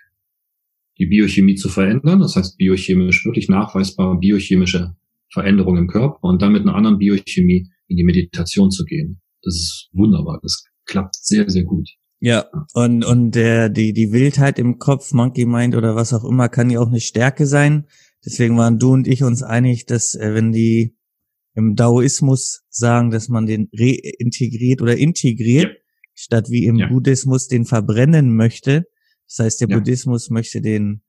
[0.97, 2.21] die Biochemie zu verändern.
[2.21, 4.95] Das heißt, biochemisch, wirklich nachweisbar biochemische
[5.31, 9.21] Veränderungen im Körper und dann mit einer anderen Biochemie in die Meditation zu gehen.
[9.41, 10.39] Das ist wunderbar.
[10.41, 11.89] Das klappt sehr, sehr gut.
[12.25, 16.49] Ja, und, und der, die, die Wildheit im Kopf, Monkey Mind oder was auch immer,
[16.49, 17.85] kann ja auch eine Stärke sein.
[18.25, 20.97] Deswegen waren du und ich uns einig, dass äh, wenn die
[21.53, 25.79] im Daoismus sagen, dass man den reintegriert oder integriert, ja.
[26.15, 26.87] statt wie im ja.
[26.87, 28.87] Buddhismus den verbrennen möchte.
[29.27, 29.77] Das heißt, der ja.
[29.77, 31.03] Buddhismus möchte den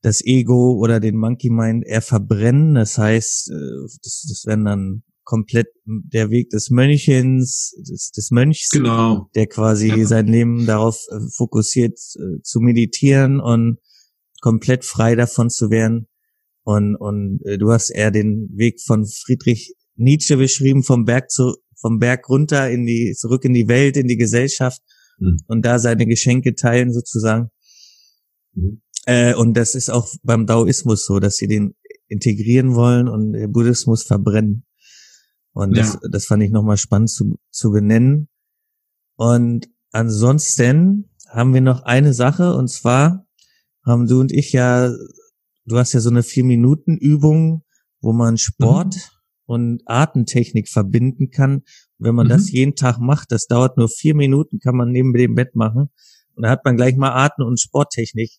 [0.00, 2.76] das Ego oder den Monkey Mind eher verbrennen.
[2.76, 8.68] Das heißt, äh, das, das wären dann komplett der Weg des Mönchens, des, des Mönchs,
[8.70, 9.30] genau.
[9.36, 10.04] der quasi ja.
[10.04, 13.78] sein Leben darauf äh, fokussiert, äh, zu meditieren und
[14.40, 16.08] komplett frei davon zu werden.
[16.64, 21.54] Und, und äh, du hast eher den Weg von Friedrich Nietzsche beschrieben, vom Berg zu,
[21.80, 24.82] vom Berg runter in die, zurück in die Welt, in die Gesellschaft
[25.20, 25.36] mhm.
[25.46, 27.50] und da seine Geschenke teilen sozusagen.
[28.54, 28.82] Mhm.
[29.06, 31.76] Äh, und das ist auch beim Daoismus so, dass sie den
[32.08, 34.64] integrieren wollen und Buddhismus verbrennen.
[35.52, 36.08] Und das, ja.
[36.10, 38.28] das fand ich nochmal spannend zu, zu benennen.
[39.16, 43.26] Und ansonsten haben wir noch eine Sache und zwar
[43.84, 44.90] haben du und ich ja,
[45.64, 47.64] du hast ja so eine vier Minuten Übung,
[48.00, 49.00] wo man Sport mhm.
[49.46, 51.62] und Atemtechnik verbinden kann.
[51.98, 52.30] Wenn man mhm.
[52.30, 55.90] das jeden Tag macht, das dauert nur vier Minuten, kann man neben dem Bett machen.
[56.34, 58.30] Und da hat man gleich mal Atem- und Sporttechnik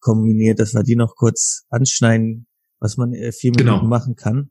[0.00, 2.46] kombiniert, dass wir die noch kurz anschneiden,
[2.78, 3.88] was man äh, vier Minuten genau.
[3.88, 4.50] machen kann.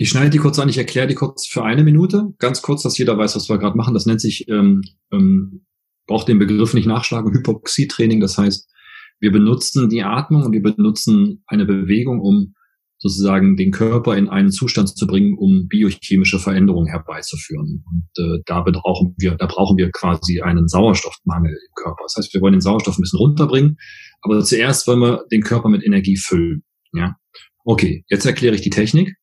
[0.00, 2.96] Ich schneide die kurz an, ich erkläre die kurz für eine Minute, ganz kurz, dass
[2.98, 3.94] jeder weiß, was wir gerade machen.
[3.94, 4.82] Das nennt sich, ähm,
[5.12, 5.66] ähm,
[6.06, 8.20] braucht den Begriff nicht nachschlagen, Hypoxietraining.
[8.20, 8.70] Das heißt,
[9.18, 12.54] wir benutzen die Atmung und wir benutzen eine Bewegung, um
[12.98, 17.84] sozusagen den Körper in einen Zustand zu bringen, um biochemische Veränderungen herbeizuführen.
[17.90, 22.04] Und äh, da brauchen wir, da brauchen wir quasi einen Sauerstoffmangel im Körper.
[22.04, 23.78] Das heißt, wir wollen den Sauerstoff ein bisschen runterbringen,
[24.22, 26.62] aber zuerst wollen wir den Körper mit Energie füllen.
[26.92, 27.16] Ja,
[27.64, 28.04] okay.
[28.08, 29.16] Jetzt erkläre ich die Technik.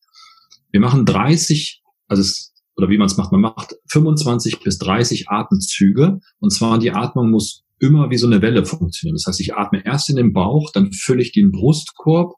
[0.75, 5.29] Wir machen 30, also es, oder wie man es macht, man macht 25 bis 30
[5.29, 9.15] Atemzüge und zwar die Atmung muss immer wie so eine Welle funktionieren.
[9.15, 12.33] Das heißt, ich atme erst in den Bauch, dann fülle ich den Brustkorb,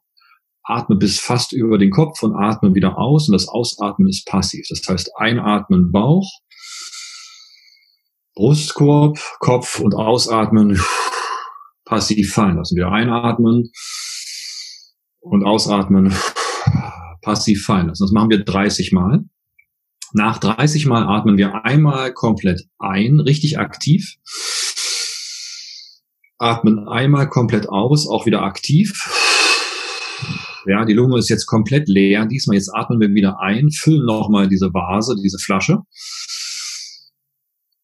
[0.62, 4.64] atme bis fast über den Kopf und atme wieder aus und das Ausatmen ist passiv.
[4.68, 6.30] Das heißt, einatmen Bauch,
[8.36, 10.80] Brustkorb, Kopf und ausatmen,
[11.84, 12.76] passiv fallen lassen.
[12.76, 13.72] Wieder einatmen
[15.18, 16.14] und ausatmen,
[17.20, 18.04] passiv fallen lassen.
[18.04, 19.24] Das machen wir 30 Mal.
[20.12, 24.14] Nach 30 Mal atmen wir einmal komplett ein, richtig aktiv.
[26.38, 28.92] Atmen einmal komplett aus, auch wieder aktiv.
[30.66, 32.26] Ja, die Lunge ist jetzt komplett leer.
[32.26, 35.78] Diesmal jetzt atmen wir wieder ein, füllen nochmal diese Vase, diese Flasche.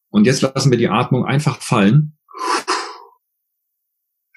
[0.09, 2.14] Und jetzt lassen wir die Atmung einfach fallen.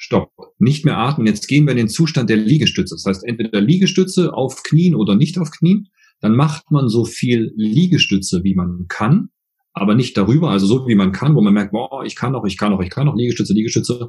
[0.08, 0.32] Stopp.
[0.58, 1.26] Nicht mehr atmen.
[1.26, 2.94] Jetzt gehen wir in den Zustand der Liegestütze.
[2.94, 5.90] Das heißt, entweder Liegestütze auf Knien oder nicht auf Knien.
[6.20, 9.28] Dann macht man so viel Liegestütze, wie man kann,
[9.74, 12.46] aber nicht darüber, also so wie man kann, wo man merkt, boah, ich kann noch,
[12.46, 14.08] ich kann noch, ich kann noch, Liegestütze, Liegestütze,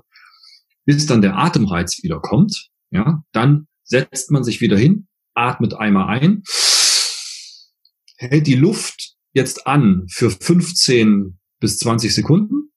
[0.86, 2.70] bis dann der Atemreiz wieder kommt.
[2.92, 6.44] Ja, dann setzt man sich wieder hin, atmet einmal ein,
[8.16, 12.69] hält die Luft jetzt an für 15 bis 20 Sekunden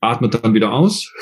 [0.00, 1.12] atmet dann wieder aus.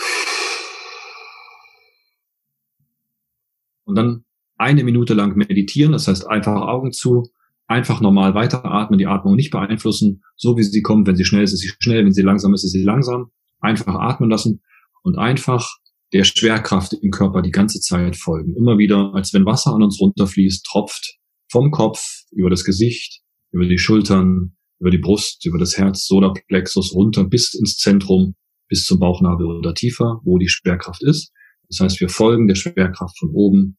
[3.84, 4.24] Und dann
[4.56, 7.30] eine Minute lang meditieren, das heißt einfach Augen zu,
[7.66, 11.06] einfach normal weiteratmen, die Atmung nicht beeinflussen, so wie sie kommt.
[11.06, 13.30] Wenn sie schnell ist, ist sie schnell, wenn sie langsam ist, ist sie langsam.
[13.60, 14.62] Einfach atmen lassen
[15.02, 15.68] und einfach
[16.12, 18.54] der Schwerkraft im Körper die ganze Zeit folgen.
[18.56, 21.18] Immer wieder, als wenn Wasser an uns runterfließt, tropft
[21.50, 26.94] vom Kopf über das Gesicht, über die Schultern, über die Brust, über das Herz, Solarplexus
[26.94, 28.34] runter bis ins Zentrum,
[28.68, 31.32] bis zum Bauchnabel oder tiefer, wo die Schwerkraft ist.
[31.68, 33.78] Das heißt, wir folgen der Schwerkraft von oben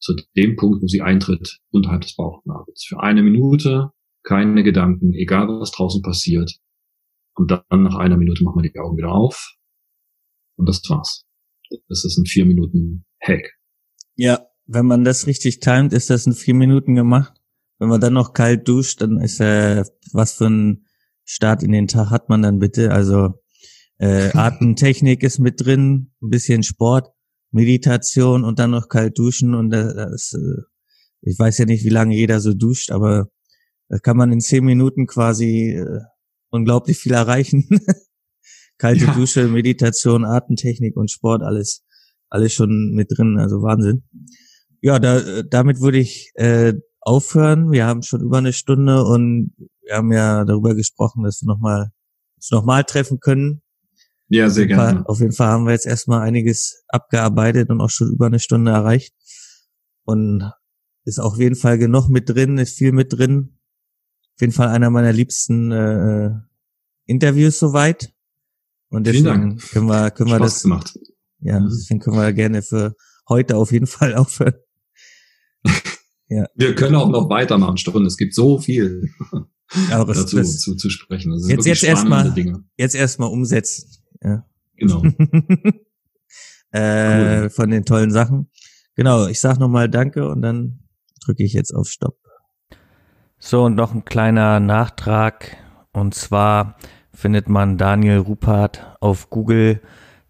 [0.00, 2.84] zu dem Punkt, wo sie eintritt, unterhalb des Bauchnabels.
[2.86, 3.90] Für eine Minute
[4.24, 6.58] keine Gedanken, egal was draußen passiert.
[7.34, 9.54] Und dann nach einer Minute machen wir die Augen wieder auf.
[10.56, 11.24] Und das war's.
[11.88, 13.52] Das ist ein vier Minuten Hack.
[14.16, 17.34] Ja, wenn man das richtig timet, ist das in vier Minuten gemacht.
[17.78, 20.86] Wenn man dann noch kalt duscht, dann ist äh, was für ein
[21.24, 22.92] Start in den Tag hat man dann bitte.
[22.92, 23.42] Also
[24.04, 27.08] äh, Atemtechnik ist mit drin, ein bisschen Sport
[27.52, 30.62] Meditation und dann noch kalt duschen und das, äh,
[31.22, 33.28] ich weiß ja nicht, wie lange jeder so duscht, aber
[33.88, 36.00] da kann man in zehn Minuten quasi äh,
[36.50, 37.66] unglaublich viel erreichen.
[38.78, 39.14] Kalte ja.
[39.14, 41.82] Dusche, Meditation, Atemtechnik und Sport, alles,
[42.28, 44.02] alles schon mit drin, also Wahnsinn.
[44.82, 47.72] Ja, da, damit würde ich äh, aufhören.
[47.72, 51.90] Wir haben schon über eine Stunde und wir haben ja darüber gesprochen, dass wir nochmal
[52.36, 53.62] uns nochmal treffen können.
[54.34, 54.82] Ja, sehr gerne.
[54.82, 58.40] Fall, auf jeden Fall haben wir jetzt erstmal einiges abgearbeitet und auch schon über eine
[58.40, 59.14] Stunde erreicht.
[60.02, 60.50] Und
[61.04, 63.58] ist auf jeden Fall genug mit drin, ist viel mit drin.
[64.34, 66.30] Auf jeden Fall einer meiner liebsten äh,
[67.06, 68.12] Interviews soweit.
[68.88, 70.98] Und deswegen können wir, können wir das gemacht.
[71.38, 71.68] Ja, mhm.
[71.68, 72.96] deswegen können wir gerne für
[73.28, 74.54] heute auf jeden Fall aufhören.
[76.26, 76.46] ja.
[76.56, 78.06] Wir können auch noch weitermachen, Stunden.
[78.06, 79.10] Es gibt so viel
[79.90, 81.32] ja, dazu das, zu, zu sprechen.
[81.48, 82.34] Jetzt jetzt erstmal
[82.76, 84.03] jetzt erstmal umsetzen.
[84.22, 84.44] Ja.
[84.76, 85.02] Genau.
[86.70, 87.50] äh, cool.
[87.50, 88.50] Von den tollen Sachen.
[88.96, 90.80] Genau, ich sag nochmal Danke und dann
[91.24, 92.16] drücke ich jetzt auf Stopp.
[93.38, 95.56] So, und noch ein kleiner Nachtrag.
[95.92, 96.76] Und zwar
[97.12, 99.80] findet man Daniel Rupert auf Google.